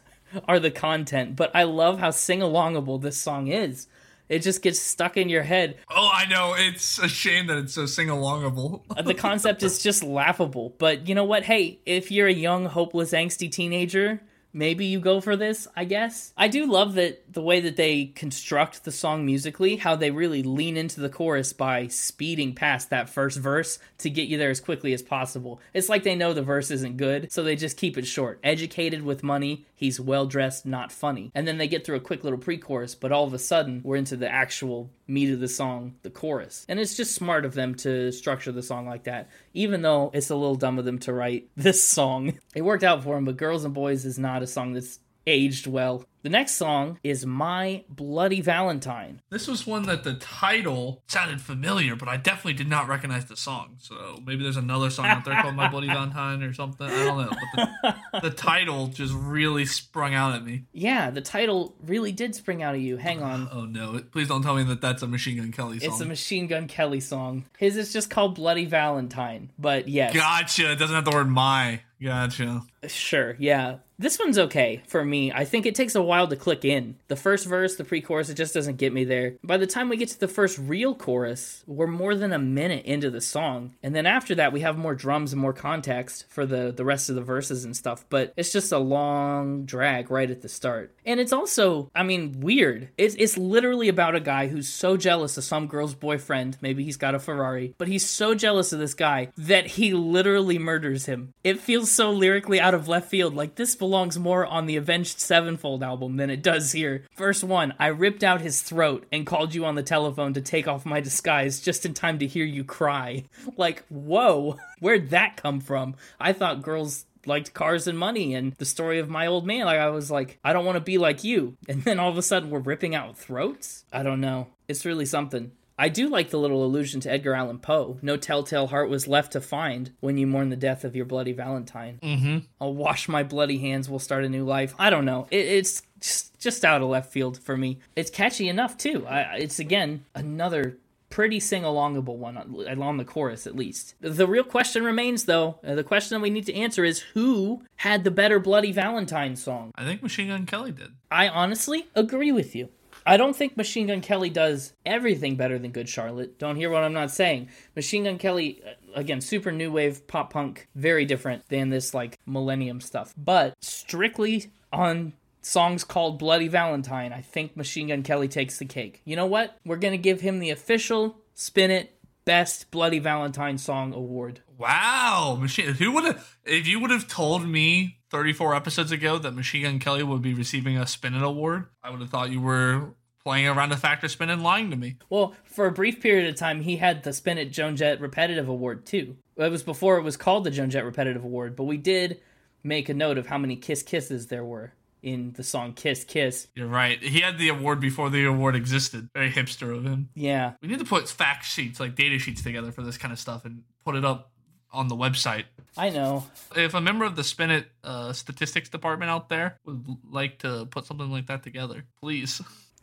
[0.47, 3.87] are the content, but I love how sing alongable this song is.
[4.31, 5.77] It just gets stuck in your head.
[5.91, 6.55] oh, I know.
[6.57, 8.83] It's a shame that it's so sing alongable.
[8.97, 10.73] Uh, the concept is just laughable.
[10.79, 11.43] But you know what?
[11.43, 14.23] Hey, if you're a young, hopeless, angsty teenager,
[14.53, 16.33] maybe you go for this, I guess.
[16.37, 20.43] I do love that the way that they construct the song musically, how they really
[20.43, 24.61] lean into the chorus by speeding past that first verse to get you there as
[24.61, 25.61] quickly as possible.
[25.75, 28.41] It's like they know the verse isn't good, so they just keep it short.
[28.43, 31.31] Educated with money, he's well dressed, not funny.
[31.35, 33.81] And then they get through a quick little pre chorus, but all of a sudden,
[33.85, 36.65] we're into the actual meat of the song, the chorus.
[36.69, 40.31] And it's just smart of them to structure the song like that, even though it's
[40.31, 42.39] a little dumb of them to write this song.
[42.55, 45.67] It worked out for them, but Girls and Boys is not a song that's aged
[45.67, 46.05] well.
[46.23, 49.23] The next song is My Bloody Valentine.
[49.31, 53.37] This was one that the title sounded familiar, but I definitely did not recognize the
[53.37, 53.77] song.
[53.79, 56.87] So maybe there's another song out there called My Bloody Valentine or something.
[56.87, 57.37] I don't know.
[57.55, 60.65] But the, the title just really sprung out at me.
[60.73, 62.99] Yeah, the title really did spring out of you.
[62.99, 63.49] Hang on.
[63.51, 64.01] Oh no!
[64.13, 65.91] Please don't tell me that that's a Machine Gun Kelly song.
[65.91, 67.47] It's a Machine Gun Kelly song.
[67.57, 69.51] His is just called Bloody Valentine.
[69.59, 70.15] But yes.
[70.15, 70.73] Gotcha.
[70.73, 71.81] It doesn't have the word my.
[72.03, 72.63] Gotcha.
[72.87, 73.77] Sure, yeah.
[73.99, 75.31] This one's okay for me.
[75.31, 76.97] I think it takes a while to click in.
[77.07, 79.35] The first verse, the pre chorus, it just doesn't get me there.
[79.45, 82.85] By the time we get to the first real chorus, we're more than a minute
[82.85, 83.75] into the song.
[83.81, 87.11] And then after that, we have more drums and more context for the, the rest
[87.11, 88.05] of the verses and stuff.
[88.09, 90.93] But it's just a long drag right at the start.
[91.07, 92.89] And it's also, I mean, weird.
[92.99, 96.59] It's, it's literally about a guy who's so jealous of some girl's boyfriend.
[96.61, 100.59] Maybe he's got a Ferrari, but he's so jealous of this guy that he literally
[100.59, 101.35] murders him.
[101.45, 103.37] It feels so lyrically out of left field.
[103.37, 107.05] Like this belongs more on the Avenged Sevenfold album than it does here.
[107.17, 110.67] Verse 1 I ripped out his throat and called you on the telephone to take
[110.67, 113.25] off my disguise just in time to hear you cry.
[113.57, 115.97] Like, whoa, where'd that come from?
[116.19, 119.67] I thought girls liked cars and money and the story of my old man.
[119.67, 121.57] Like, I was like, I don't want to be like you.
[121.69, 123.85] And then all of a sudden, we're ripping out throats?
[123.93, 124.49] I don't know.
[124.69, 125.53] It's really something.
[125.81, 127.99] I do like the little allusion to Edgar Allan Poe.
[128.03, 131.33] No telltale heart was left to find when you mourn the death of your bloody
[131.33, 131.99] Valentine.
[132.03, 132.39] Mm-hmm.
[132.61, 134.75] I'll wash my bloody hands, we'll start a new life.
[134.79, 135.27] I don't know.
[135.31, 137.79] It, it's just, just out of left field for me.
[137.97, 139.07] It's catchy enough, too.
[139.07, 140.77] I, it's, again, another
[141.09, 143.95] pretty sing alongable one, along the chorus at least.
[144.03, 145.61] The real question remains, though.
[145.67, 149.35] Uh, the question that we need to answer is who had the better Bloody Valentine
[149.35, 149.73] song?
[149.77, 150.91] I think Machine Gun Kelly did.
[151.11, 152.69] I honestly agree with you.
[153.07, 156.39] I don't think Machine Gun Kelly does everything better than Good Charlotte.
[156.39, 157.49] Don't hear what I'm not saying.
[157.75, 162.19] Machine Gun Kelly, uh, again, super new wave pop punk, very different than this like
[162.27, 163.15] millennium stuff.
[163.17, 169.01] But strictly on songs called Bloody Valentine, I think Machine Gun Kelly takes the cake.
[169.05, 169.57] You know what?
[169.65, 174.41] We're going to give him the official Spin It Best Bloody Valentine Song Award.
[174.59, 175.75] Wow, Machine.
[175.75, 176.37] Who would have?
[176.45, 180.35] If you would have told me 34 episodes ago that Machine Gun Kelly would be
[180.35, 184.09] receiving a Spin It award, I would have thought you were playing around the factor
[184.09, 184.97] spin and lying to me.
[185.09, 188.49] Well, for a brief period of time, he had the Spin It Joan Jett Repetitive
[188.49, 189.17] Award too.
[189.37, 192.21] It was before it was called the Joan Jett Repetitive Award, but we did
[192.63, 196.49] make a note of how many kiss kisses there were in the song Kiss Kiss.
[196.55, 197.03] You're right.
[197.03, 199.09] He had the award before the award existed.
[199.15, 200.11] Very hipster of him.
[200.15, 200.55] Yeah.
[200.61, 203.45] We need to put fact sheets, like data sheets together for this kind of stuff
[203.45, 204.31] and put it up
[204.73, 205.45] on the website.
[205.77, 206.25] I know.
[206.57, 210.67] If a member of the Spin It uh, statistics department out there would like to
[210.67, 212.43] put something like that together, please.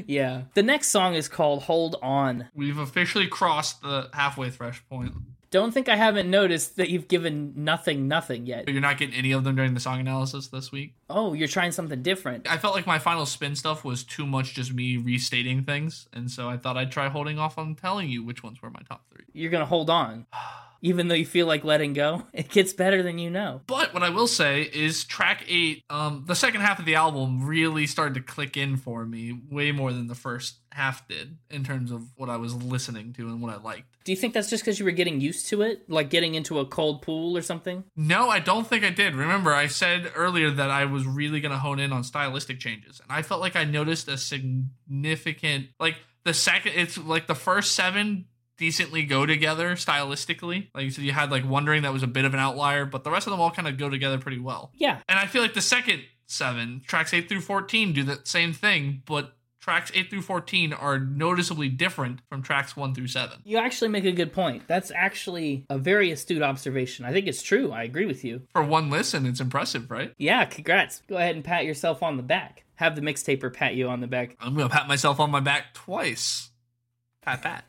[0.08, 0.44] Yeah.
[0.54, 2.48] The next song is called Hold On.
[2.54, 5.14] We've officially crossed the halfway thresh point.
[5.52, 8.68] Don't think I haven't noticed that you've given nothing nothing yet.
[8.68, 10.96] You're not getting any of them during the song analysis this week.
[11.10, 12.50] Oh, you're trying something different.
[12.50, 16.30] I felt like my final spin stuff was too much just me restating things, and
[16.30, 19.06] so I thought I'd try holding off on telling you which ones were my top
[19.10, 19.24] three.
[19.32, 20.26] You're going to hold on.
[20.86, 23.62] Even though you feel like letting go, it gets better than you know.
[23.66, 27.46] But what I will say is track eight, um, the second half of the album
[27.46, 31.64] really started to click in for me way more than the first half did in
[31.64, 33.96] terms of what I was listening to and what I liked.
[34.04, 35.90] Do you think that's just because you were getting used to it?
[35.90, 37.84] Like getting into a cold pool or something?
[37.96, 39.16] No, I don't think I did.
[39.16, 43.00] Remember, I said earlier that I was really going to hone in on stylistic changes,
[43.02, 47.74] and I felt like I noticed a significant, like the second, it's like the first
[47.74, 48.26] seven
[48.58, 50.68] decently go together stylistically.
[50.74, 53.04] Like you said, you had like Wondering that was a bit of an outlier, but
[53.04, 54.72] the rest of them all kind of go together pretty well.
[54.76, 55.00] Yeah.
[55.08, 59.04] And I feel like the second seven, tracks eight through 14, do that same thing,
[59.06, 59.36] but
[59.66, 63.40] tracks 8 through 14 are noticeably different from tracks 1 through 7.
[63.46, 64.62] You actually make a good point.
[64.68, 67.04] That's actually a very astute observation.
[67.04, 67.72] I think it's true.
[67.72, 68.44] I agree with you.
[68.52, 70.14] For one listen, it's impressive, right?
[70.20, 71.02] Yeah, congrats.
[71.08, 72.64] Go ahead and pat yourself on the back.
[72.76, 74.38] Have the mixtaper pat you on the back.
[74.40, 76.52] I'm going to pat myself on my back twice.
[77.24, 77.66] Pat, pat.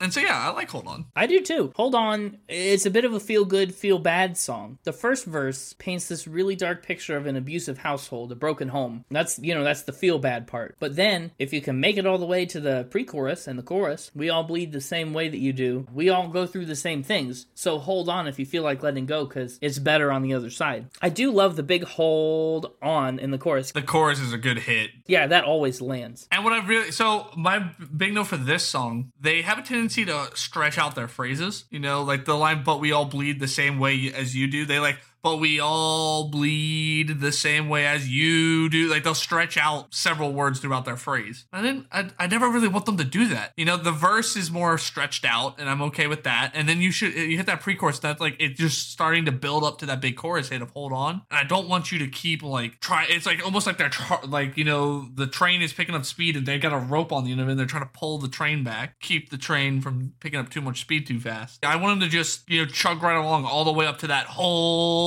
[0.00, 1.06] And so yeah, I like Hold On.
[1.16, 1.72] I do too.
[1.76, 2.38] Hold on.
[2.48, 4.78] It's a bit of a feel good, feel bad song.
[4.84, 9.04] The first verse paints this really dark picture of an abusive household, a broken home.
[9.10, 10.76] That's you know, that's the feel bad part.
[10.78, 13.62] But then if you can make it all the way to the pre-chorus and the
[13.62, 15.86] chorus, we all bleed the same way that you do.
[15.92, 17.46] We all go through the same things.
[17.54, 20.50] So hold on if you feel like letting go cuz it's better on the other
[20.50, 20.86] side.
[21.02, 23.72] I do love the big hold on in the chorus.
[23.72, 24.90] The chorus is a good hit.
[25.06, 26.28] Yeah, that always lands.
[26.30, 27.58] And what I really so my
[27.96, 31.64] big note for this song, they have a tendency to stretch out their phrases.
[31.70, 34.66] You know, like the line "But we all bleed the same way as you do."
[34.66, 38.88] They like but we all bleed the same way as you do.
[38.88, 41.46] Like they'll stretch out several words throughout their phrase.
[41.52, 41.86] I didn't.
[41.90, 43.52] I, I never really want them to do that.
[43.56, 46.52] You know, the verse is more stretched out, and I'm okay with that.
[46.54, 47.98] And then you should you hit that pre-chorus.
[47.98, 50.92] That's like it's just starting to build up to that big chorus hit of "Hold
[50.92, 53.06] On." And I don't want you to keep like try.
[53.08, 56.36] It's like almost like they're tr- like you know the train is picking up speed,
[56.36, 57.52] and they got a rope on the end of it.
[57.52, 60.60] and They're trying to pull the train back, keep the train from picking up too
[60.60, 61.64] much speed too fast.
[61.64, 64.06] I want them to just you know chug right along all the way up to
[64.08, 64.26] that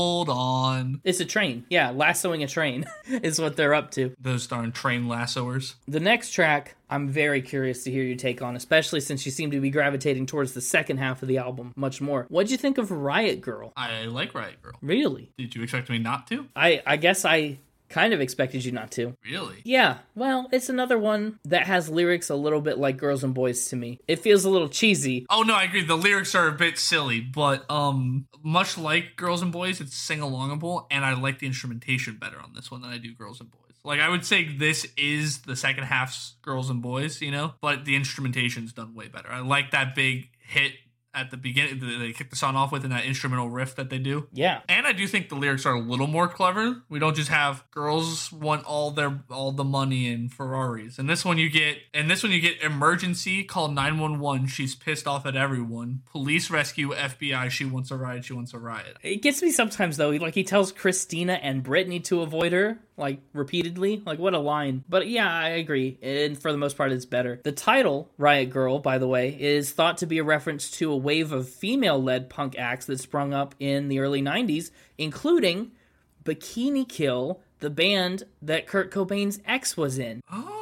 [0.01, 0.99] hold on.
[1.03, 1.65] It's a train.
[1.69, 4.13] Yeah, lassoing a train is what they're up to.
[4.19, 5.75] Those darn train lassoers.
[5.87, 9.51] The next track, I'm very curious to hear your take on, especially since you seem
[9.51, 12.25] to be gravitating towards the second half of the album much more.
[12.29, 13.73] What'd you think of Riot Girl?
[13.77, 14.73] I like Riot Girl.
[14.81, 15.31] Really?
[15.37, 16.47] Did you expect me not to?
[16.55, 17.59] I I guess I
[17.91, 19.15] kind of expected you not to.
[19.29, 19.57] Really?
[19.63, 23.67] Yeah, well, it's another one that has lyrics a little bit like Girls and Boys
[23.67, 23.99] to me.
[24.07, 25.25] It feels a little cheesy.
[25.29, 25.83] Oh no, I agree.
[25.83, 30.19] The lyrics are a bit silly, but um, much like Girls and Boys, it's sing
[30.19, 33.51] alongable, and I like the instrumentation better on this one than I do Girls and
[33.51, 33.59] Boys.
[33.83, 37.85] Like I would say, this is the second half's Girls and Boys, you know, but
[37.85, 39.29] the instrumentation's done way better.
[39.29, 40.73] I like that big hit
[41.13, 43.89] at the beginning that they kick the song off with in that instrumental riff that
[43.89, 44.27] they do.
[44.31, 44.61] Yeah.
[44.69, 46.83] And I do think the lyrics are a little more clever.
[46.89, 50.99] We don't just have girls want all their all the money in Ferraris.
[50.99, 54.47] And this one you get and this one you get emergency call 911.
[54.47, 56.01] She's pissed off at everyone.
[56.11, 57.49] Police rescue FBI.
[57.49, 58.25] She wants a ride.
[58.25, 58.97] She wants a riot.
[59.01, 60.09] It gets me sometimes though.
[60.09, 64.01] Like he tells Christina and Britney to avoid her, like repeatedly.
[64.05, 64.85] Like what a line.
[64.87, 65.97] But yeah, I agree.
[66.01, 67.41] And for the most part, it's better.
[67.43, 70.97] The title, Riot Girl, by the way, is thought to be a reference to a
[70.97, 75.71] wave of female led punk acts that sprung up in the early 90s, including
[76.23, 80.21] Bikini Kill, the band that Kurt Cobain's ex was in.
[80.31, 80.60] Oh.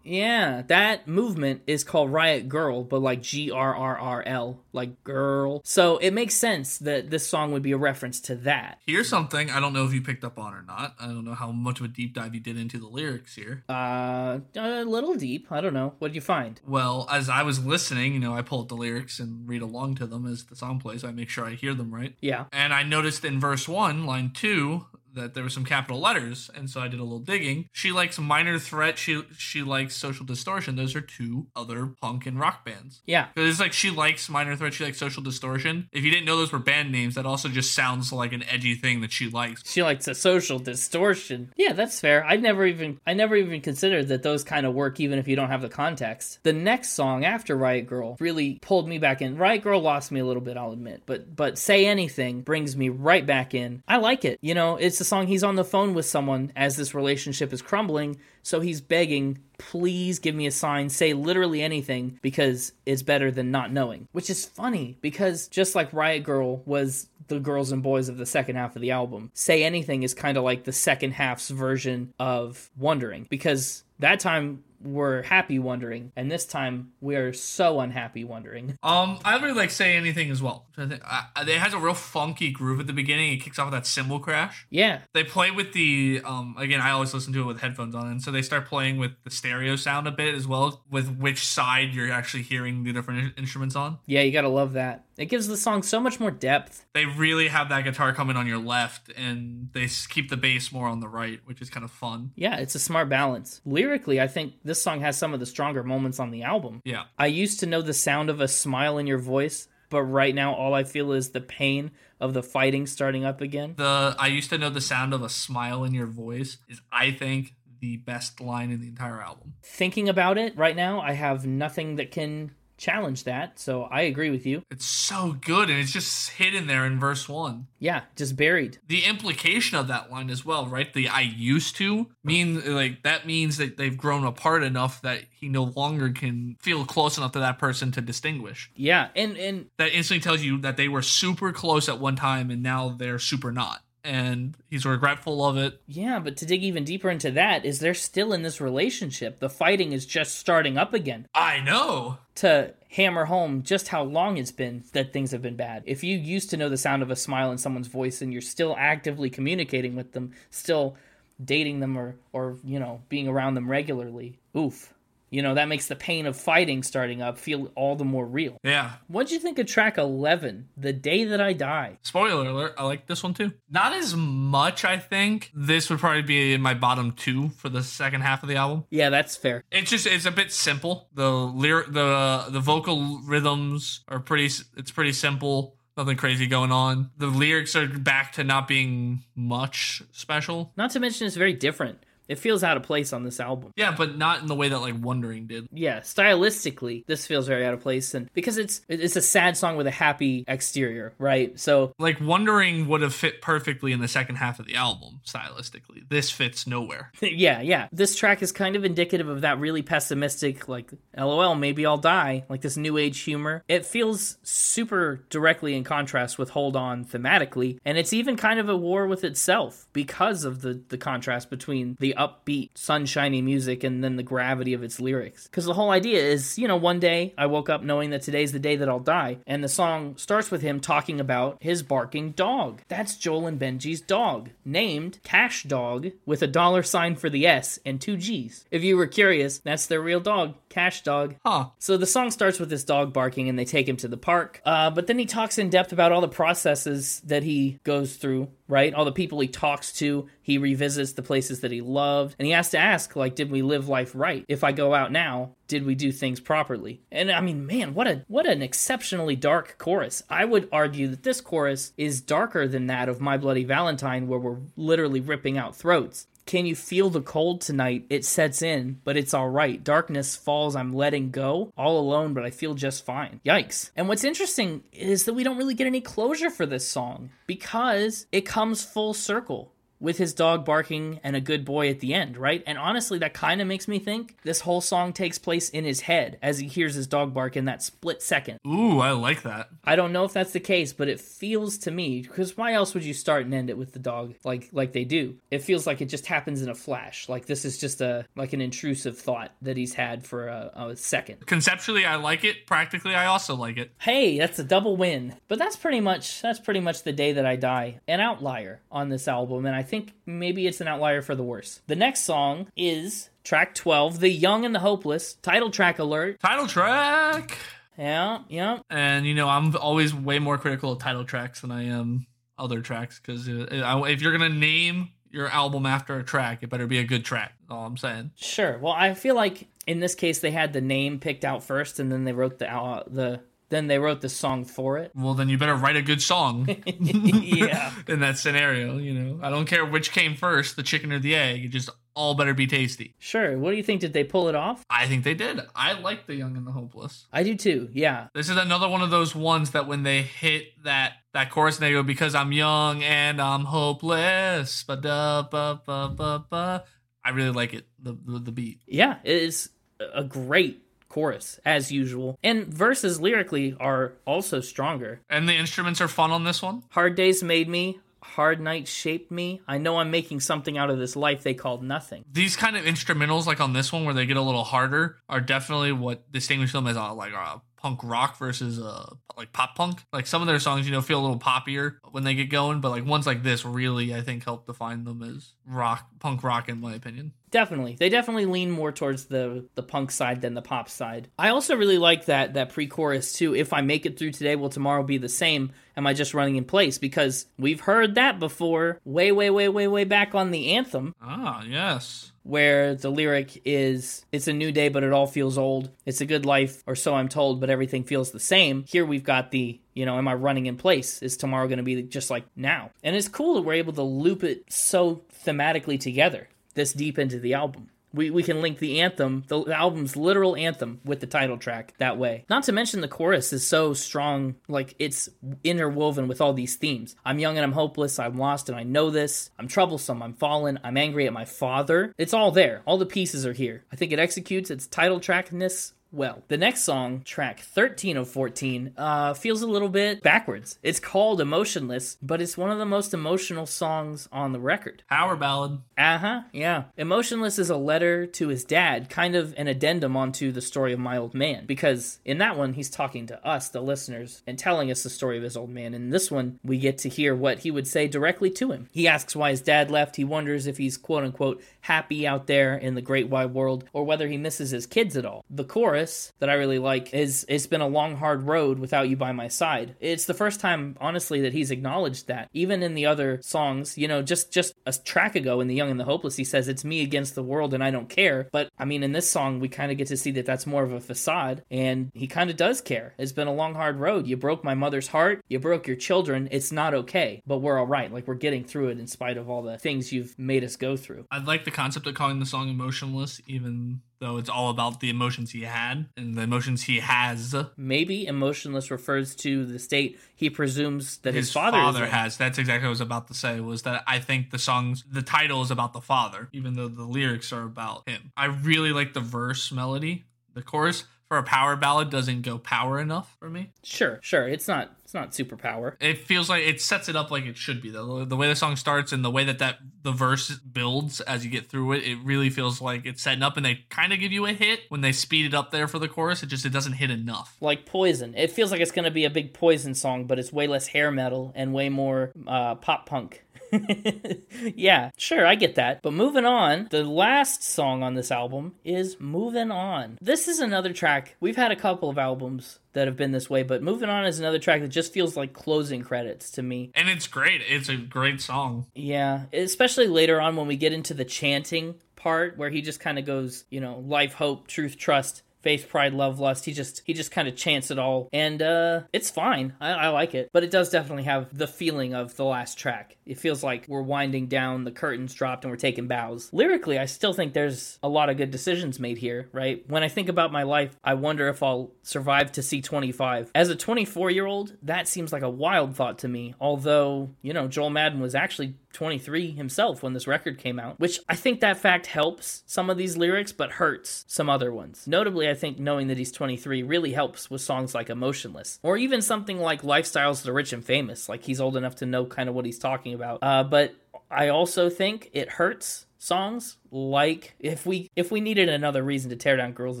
[0.04, 5.02] Yeah, that movement is called Riot Girl, but like G R R R L, like
[5.04, 5.60] girl.
[5.64, 8.78] So it makes sense that this song would be a reference to that.
[8.86, 10.94] Here's something I don't know if you picked up on or not.
[11.00, 13.64] I don't know how much of a deep dive you did into the lyrics here.
[13.68, 15.50] Uh, a little deep.
[15.50, 15.94] I don't know.
[15.98, 16.60] What did you find?
[16.66, 19.96] Well, as I was listening, you know, I pull up the lyrics and read along
[19.96, 21.04] to them as the song plays.
[21.04, 22.14] I make sure I hear them right.
[22.20, 22.44] Yeah.
[22.52, 26.68] And I noticed in verse one, line two, that there were some capital letters, and
[26.68, 27.68] so I did a little digging.
[27.72, 28.98] She likes Minor Threat.
[28.98, 30.76] She she likes Social Distortion.
[30.76, 33.02] Those are two other punk and rock bands.
[33.06, 33.28] Yeah.
[33.36, 34.74] It's like she likes Minor Threat.
[34.74, 35.88] She likes Social Distortion.
[35.92, 38.74] If you didn't know those were band names, that also just sounds like an edgy
[38.74, 39.62] thing that she likes.
[39.70, 41.52] She likes a social distortion.
[41.56, 42.24] Yeah, that's fair.
[42.24, 45.36] I never even I never even considered that those kind of work even if you
[45.36, 46.38] don't have the context.
[46.42, 49.36] The next song after Riot Girl really pulled me back in.
[49.36, 52.88] Riot Girl lost me a little bit, I'll admit, but but Say Anything brings me
[52.88, 53.82] right back in.
[53.88, 54.38] I like it.
[54.40, 57.62] You know, it's A song he's on the phone with someone as this relationship is
[57.62, 63.30] crumbling, so he's begging, please give me a sign, say literally anything, because it's better
[63.30, 64.08] than not knowing.
[64.12, 68.26] Which is funny, because just like Riot Girl was the girls and boys of the
[68.26, 72.12] second half of the album, Say Anything is kind of like the second half's version
[72.18, 78.24] of Wondering, because that time we're happy wondering, and this time we are so unhappy
[78.24, 78.76] wondering.
[78.90, 80.66] Um, I don't really like say anything as well.
[80.76, 81.02] I think
[81.48, 83.32] it has a real funky groove at the beginning.
[83.32, 84.66] It kicks off with that cymbal crash.
[84.70, 86.80] Yeah, They play with the um again.
[86.80, 89.30] I always listen to it with headphones on, and so they start playing with the
[89.30, 93.76] stereo sound a bit as well, with which side you're actually hearing the different instruments
[93.76, 93.98] on.
[94.06, 95.04] yeah, you gotta love that.
[95.20, 96.86] It gives the song so much more depth.
[96.94, 100.88] They really have that guitar coming on your left, and they keep the bass more
[100.88, 102.32] on the right, which is kind of fun.
[102.36, 103.60] Yeah, it's a smart balance.
[103.66, 106.80] Lyrically, I think this song has some of the stronger moments on the album.
[106.86, 107.04] Yeah.
[107.18, 110.54] I used to know the sound of a smile in your voice, but right now
[110.54, 113.74] all I feel is the pain of the fighting starting up again.
[113.76, 117.10] The I used to know the sound of a smile in your voice is I
[117.10, 119.54] think the best line in the entire album.
[119.62, 124.30] Thinking about it right now, I have nothing that can challenge that, so I agree
[124.30, 124.62] with you.
[124.70, 127.66] It's so good, and it's just hidden there in verse one.
[127.78, 128.78] Yeah, just buried.
[128.88, 130.92] The implication of that line as well, right?
[130.92, 135.48] The I used to mean like that means that they've grown apart enough that he
[135.48, 138.70] no longer can feel close enough to that person to distinguish.
[138.74, 142.50] Yeah, and and That instantly tells you that they were super close at one time
[142.50, 143.82] and now they're super not.
[144.04, 145.80] And he's regretful of it.
[145.86, 149.38] yeah, but to dig even deeper into that is they're still in this relationship.
[149.38, 151.26] The fighting is just starting up again.
[151.34, 152.18] I know.
[152.36, 155.82] to hammer home just how long it's been that things have been bad.
[155.86, 158.42] If you used to know the sound of a smile in someone's voice and you're
[158.42, 160.96] still actively communicating with them, still
[161.42, 164.92] dating them or or you know, being around them regularly, oof.
[165.30, 168.58] You know, that makes the pain of fighting starting up feel all the more real.
[168.64, 168.92] Yeah.
[169.06, 171.98] What'd you think of track 11, The Day That I Die?
[172.02, 173.52] Spoiler alert, I like this one too.
[173.70, 175.50] Not as much, I think.
[175.54, 178.84] This would probably be in my bottom two for the second half of the album.
[178.90, 179.64] Yeah, that's fair.
[179.70, 181.08] It's just it's a bit simple.
[181.14, 185.76] The lyric the the vocal rhythms are pretty it's pretty simple.
[185.96, 187.10] Nothing crazy going on.
[187.18, 190.72] The lyrics are back to not being much special.
[190.76, 192.04] Not to mention it's very different.
[192.30, 193.72] It feels out of place on this album.
[193.76, 195.68] Yeah, but not in the way that like Wondering did.
[195.72, 199.76] yeah stylistically this feels very out of place and because it's it's a sad song
[199.76, 204.36] with a happy exterior right so Like Wondering would have fit perfectly in the second
[204.36, 206.08] half of the album stylistically.
[206.08, 207.10] This fits nowhere.
[207.20, 211.84] yeah yeah this track is kind of indicative of that really pessimistic like lol maybe
[211.86, 216.76] i'll die like this new age humor it feels super directly in contrast with hold
[216.76, 220.98] on thematically and it's even kind of a war with itself because of the the
[220.98, 225.44] contrast between the upbeat sunshiny music and then the gravity of its lyrics.
[225.44, 228.52] Because the whole idea is you know one day i woke up knowing that today's
[228.52, 232.32] the day that i'll die and the song starts with him talking about his barking
[232.32, 232.82] dog.
[232.88, 237.78] That's joel and benji's dog named cash dog with a dollar sign for the s
[237.86, 238.66] and two g's.
[238.70, 241.66] If you were curious that's their real dog cash dog Huh.
[241.78, 244.62] so the song starts with this dog barking and they take him to the park.
[244.64, 248.48] Uh, but then he talks in depth about all the processes that he goes through,
[248.68, 248.94] right?
[248.94, 250.28] All the people he talks to.
[250.42, 252.36] He revisits the places that he loved.
[252.38, 254.44] And he has to ask, like, did we live life right?
[254.48, 257.02] If I go out now, did we do things properly?
[257.12, 260.22] And I mean, man, what a what an exceptionally dark chorus.
[260.28, 264.40] I would argue that this chorus is darker than that of My Bloody Valentine, where
[264.40, 266.26] we're literally ripping out throats.
[266.50, 268.06] Can you feel the cold tonight?
[268.10, 269.84] It sets in, but it's all right.
[269.84, 271.72] Darkness falls, I'm letting go.
[271.78, 273.38] All alone, but I feel just fine.
[273.46, 273.92] Yikes.
[273.94, 278.26] And what's interesting is that we don't really get any closure for this song because
[278.32, 279.70] it comes full circle
[280.00, 282.62] with his dog barking and a good boy at the end, right?
[282.66, 286.00] And honestly, that kind of makes me think this whole song takes place in his
[286.02, 288.58] head as he hears his dog bark in that split second.
[288.66, 289.68] Ooh, I like that.
[289.84, 292.94] I don't know if that's the case, but it feels to me because why else
[292.94, 295.36] would you start and end it with the dog like like they do?
[295.50, 297.28] It feels like it just happens in a flash.
[297.28, 300.96] Like this is just a like an intrusive thought that he's had for a, a
[300.96, 301.46] second.
[301.46, 302.66] Conceptually, I like it.
[302.66, 303.90] Practically, I also like it.
[303.98, 305.34] Hey, that's a double win.
[305.48, 308.00] But that's pretty much that's pretty much the day that I die.
[308.08, 311.80] An outlier on this album, and I think maybe it's an outlier for the worse.
[311.86, 316.40] The next song is track 12, The Young and the Hopeless, title track alert.
[316.40, 317.58] Title track.
[317.98, 318.78] Yeah, yeah.
[318.88, 322.26] And you know, I'm always way more critical of title tracks than I am
[322.58, 326.98] other tracks because if you're gonna name your album after a track, it better be
[326.98, 327.52] a good track.
[327.60, 328.32] That's all I'm saying.
[328.36, 328.78] Sure.
[328.78, 332.10] Well, I feel like in this case they had the name picked out first and
[332.10, 333.40] then they wrote the uh, the
[333.70, 335.12] then they wrote the song for it.
[335.14, 336.68] Well, then you better write a good song.
[336.86, 337.92] yeah.
[338.06, 341.34] in that scenario, you know, I don't care which came first, the chicken or the
[341.34, 341.64] egg.
[341.64, 343.14] It just all better be tasty.
[343.18, 343.56] Sure.
[343.56, 344.00] What do you think?
[344.00, 344.84] Did they pull it off?
[344.90, 345.60] I think they did.
[345.74, 347.26] I like the young and the hopeless.
[347.32, 347.88] I do too.
[347.92, 348.26] Yeah.
[348.34, 351.86] This is another one of those ones that when they hit that that chorus and
[351.86, 356.84] they go because I'm young and I'm hopeless, ba da ba ba ba ba.
[357.24, 357.86] I really like it.
[358.02, 358.80] The the, the beat.
[358.86, 362.38] Yeah, it is a great chorus as usual.
[362.42, 365.20] And verses lyrically are also stronger.
[365.28, 366.84] And the instruments are fun on this one.
[366.92, 369.60] Hard days made me, hard nights shaped me.
[369.68, 372.24] I know I'm making something out of this life they called nothing.
[372.32, 375.40] These kind of instrumentals, like on this one, where they get a little harder, are
[375.40, 380.04] definitely what distinguish them as a, like a punk rock versus uh like pop punk.
[380.12, 382.80] Like some of their songs, you know, feel a little poppier when they get going,
[382.80, 386.68] but like ones like this really, I think, help define them as rock, punk rock,
[386.68, 387.32] in my opinion.
[387.50, 387.96] Definitely.
[387.98, 391.28] They definitely lean more towards the the punk side than the pop side.
[391.38, 393.54] I also really like that that pre-chorus too.
[393.54, 395.72] If I make it through today, will tomorrow be the same?
[395.96, 396.98] Am I just running in place?
[396.98, 401.14] Because we've heard that before way way way way way back on the anthem.
[401.20, 402.32] Ah, yes.
[402.42, 405.90] Where the lyric is it's a new day but it all feels old.
[406.06, 408.84] It's a good life or so I'm told but everything feels the same.
[408.88, 411.20] Here we've got the you know, am I running in place?
[411.20, 412.90] Is tomorrow going to be just like now?
[413.02, 417.38] And it's cool that we're able to loop it so thematically together this deep into
[417.38, 417.90] the album.
[418.12, 422.18] We, we can link the anthem, the album's literal anthem, with the title track that
[422.18, 422.44] way.
[422.50, 425.28] Not to mention the chorus is so strong, like it's
[425.62, 427.14] interwoven with all these themes.
[427.24, 429.50] I'm young and I'm hopeless, I'm lost and I know this.
[429.60, 432.12] I'm troublesome, I'm fallen, I'm angry at my father.
[432.18, 432.82] It's all there.
[432.84, 433.84] All the pieces are here.
[433.92, 436.42] I think it executes its title trackness well.
[436.48, 440.78] The next song, track 13 of 14, uh, feels a little bit backwards.
[440.82, 445.02] It's called Emotionless, but it's one of the most emotional songs on the record.
[445.08, 445.80] Power ballad.
[445.96, 446.84] Uh huh, yeah.
[446.96, 450.98] Emotionless is a letter to his dad, kind of an addendum onto the story of
[450.98, 454.90] my old man, because in that one, he's talking to us, the listeners, and telling
[454.90, 455.94] us the story of his old man.
[455.94, 458.88] In this one, we get to hear what he would say directly to him.
[458.92, 460.16] He asks why his dad left.
[460.16, 464.04] He wonders if he's quote unquote happy out there in the great wide world, or
[464.04, 465.44] whether he misses his kids at all.
[465.50, 469.08] The chorus chorus that I really like is it's been a long hard road without
[469.08, 469.96] you by my side.
[470.00, 472.48] It's the first time honestly that he's acknowledged that.
[472.52, 475.90] Even in the other songs, you know, just just a track ago in The Young
[475.90, 478.48] and the Hopeless he says it's me against the world and I don't care.
[478.52, 480.82] But I mean in this song we kind of get to see that that's more
[480.82, 483.14] of a facade and he kind of does care.
[483.18, 484.26] It's been a long hard road.
[484.26, 486.48] You broke my mother's heart, you broke your children.
[486.50, 488.12] It's not okay, but we're all right.
[488.12, 490.96] Like we're getting through it in spite of all the things you've made us go
[490.96, 491.26] through.
[491.30, 495.10] I like the concept of calling the song emotionless even though it's all about the
[495.10, 497.54] emotions he had and the emotions he has.
[497.76, 502.36] Maybe emotionless refers to the state he presumes that his, his father, father has.
[502.36, 503.60] That's exactly what I was about to say.
[503.60, 507.04] Was that I think the song's the title is about the father, even though the
[507.04, 508.32] lyrics are about him.
[508.36, 510.24] I really like the verse melody.
[510.52, 513.70] The chorus for a power ballad doesn't go power enough for me.
[513.84, 514.48] Sure, sure.
[514.48, 515.94] It's not it's not superpower.
[516.00, 518.24] It feels like it sets it up like it should be though.
[518.24, 521.50] The way the song starts and the way that that the verse builds as you
[521.52, 524.32] get through it, it really feels like it's setting up and they kind of give
[524.32, 526.42] you a hit when they speed it up there for the chorus.
[526.42, 527.56] It just it doesn't hit enough.
[527.60, 528.34] Like Poison.
[528.36, 530.88] It feels like it's going to be a big Poison song, but it's way less
[530.88, 533.44] hair metal and way more uh, pop punk.
[534.74, 536.02] yeah, sure, I get that.
[536.02, 540.18] But moving on, the last song on this album is Moving On.
[540.20, 541.36] This is another track.
[541.40, 544.38] We've had a couple of albums that have been this way, but Moving On is
[544.38, 546.90] another track that just feels like closing credits to me.
[546.94, 547.62] And it's great.
[547.68, 548.86] It's a great song.
[548.94, 553.18] Yeah, especially later on when we get into the chanting part where he just kind
[553.18, 556.64] of goes, you know, life, hope, truth, trust faith pride love lust.
[556.64, 558.28] He just he just kind of chants it all.
[558.32, 559.74] And uh it's fine.
[559.80, 560.50] I, I, like it.
[560.52, 563.16] But it does definitely have the feeling of the last track.
[563.26, 566.50] It feels like we're winding down the curtains dropped and we're taking bows.
[566.52, 569.84] Lyrically i still think there's a lot of good decisions made here right?
[569.88, 573.68] When i think about my life i wonder if i'll survive to see 25 as
[573.68, 576.54] a 24 year old that seems like a wild thought to me.
[576.60, 581.20] Although you know joel madden was actually 23 himself when this record came out, which
[581.28, 585.06] I think that fact helps some of these lyrics but hurts some other ones.
[585.06, 589.20] Notably, I think knowing that he's 23 really helps with songs like Emotionless or even
[589.22, 592.48] something like Lifestyles of the Rich and Famous, like he's old enough to know kind
[592.48, 593.40] of what he's talking about.
[593.42, 593.94] Uh, but
[594.30, 599.36] I also think it hurts songs like if we if we needed another reason to
[599.36, 600.00] tear down girls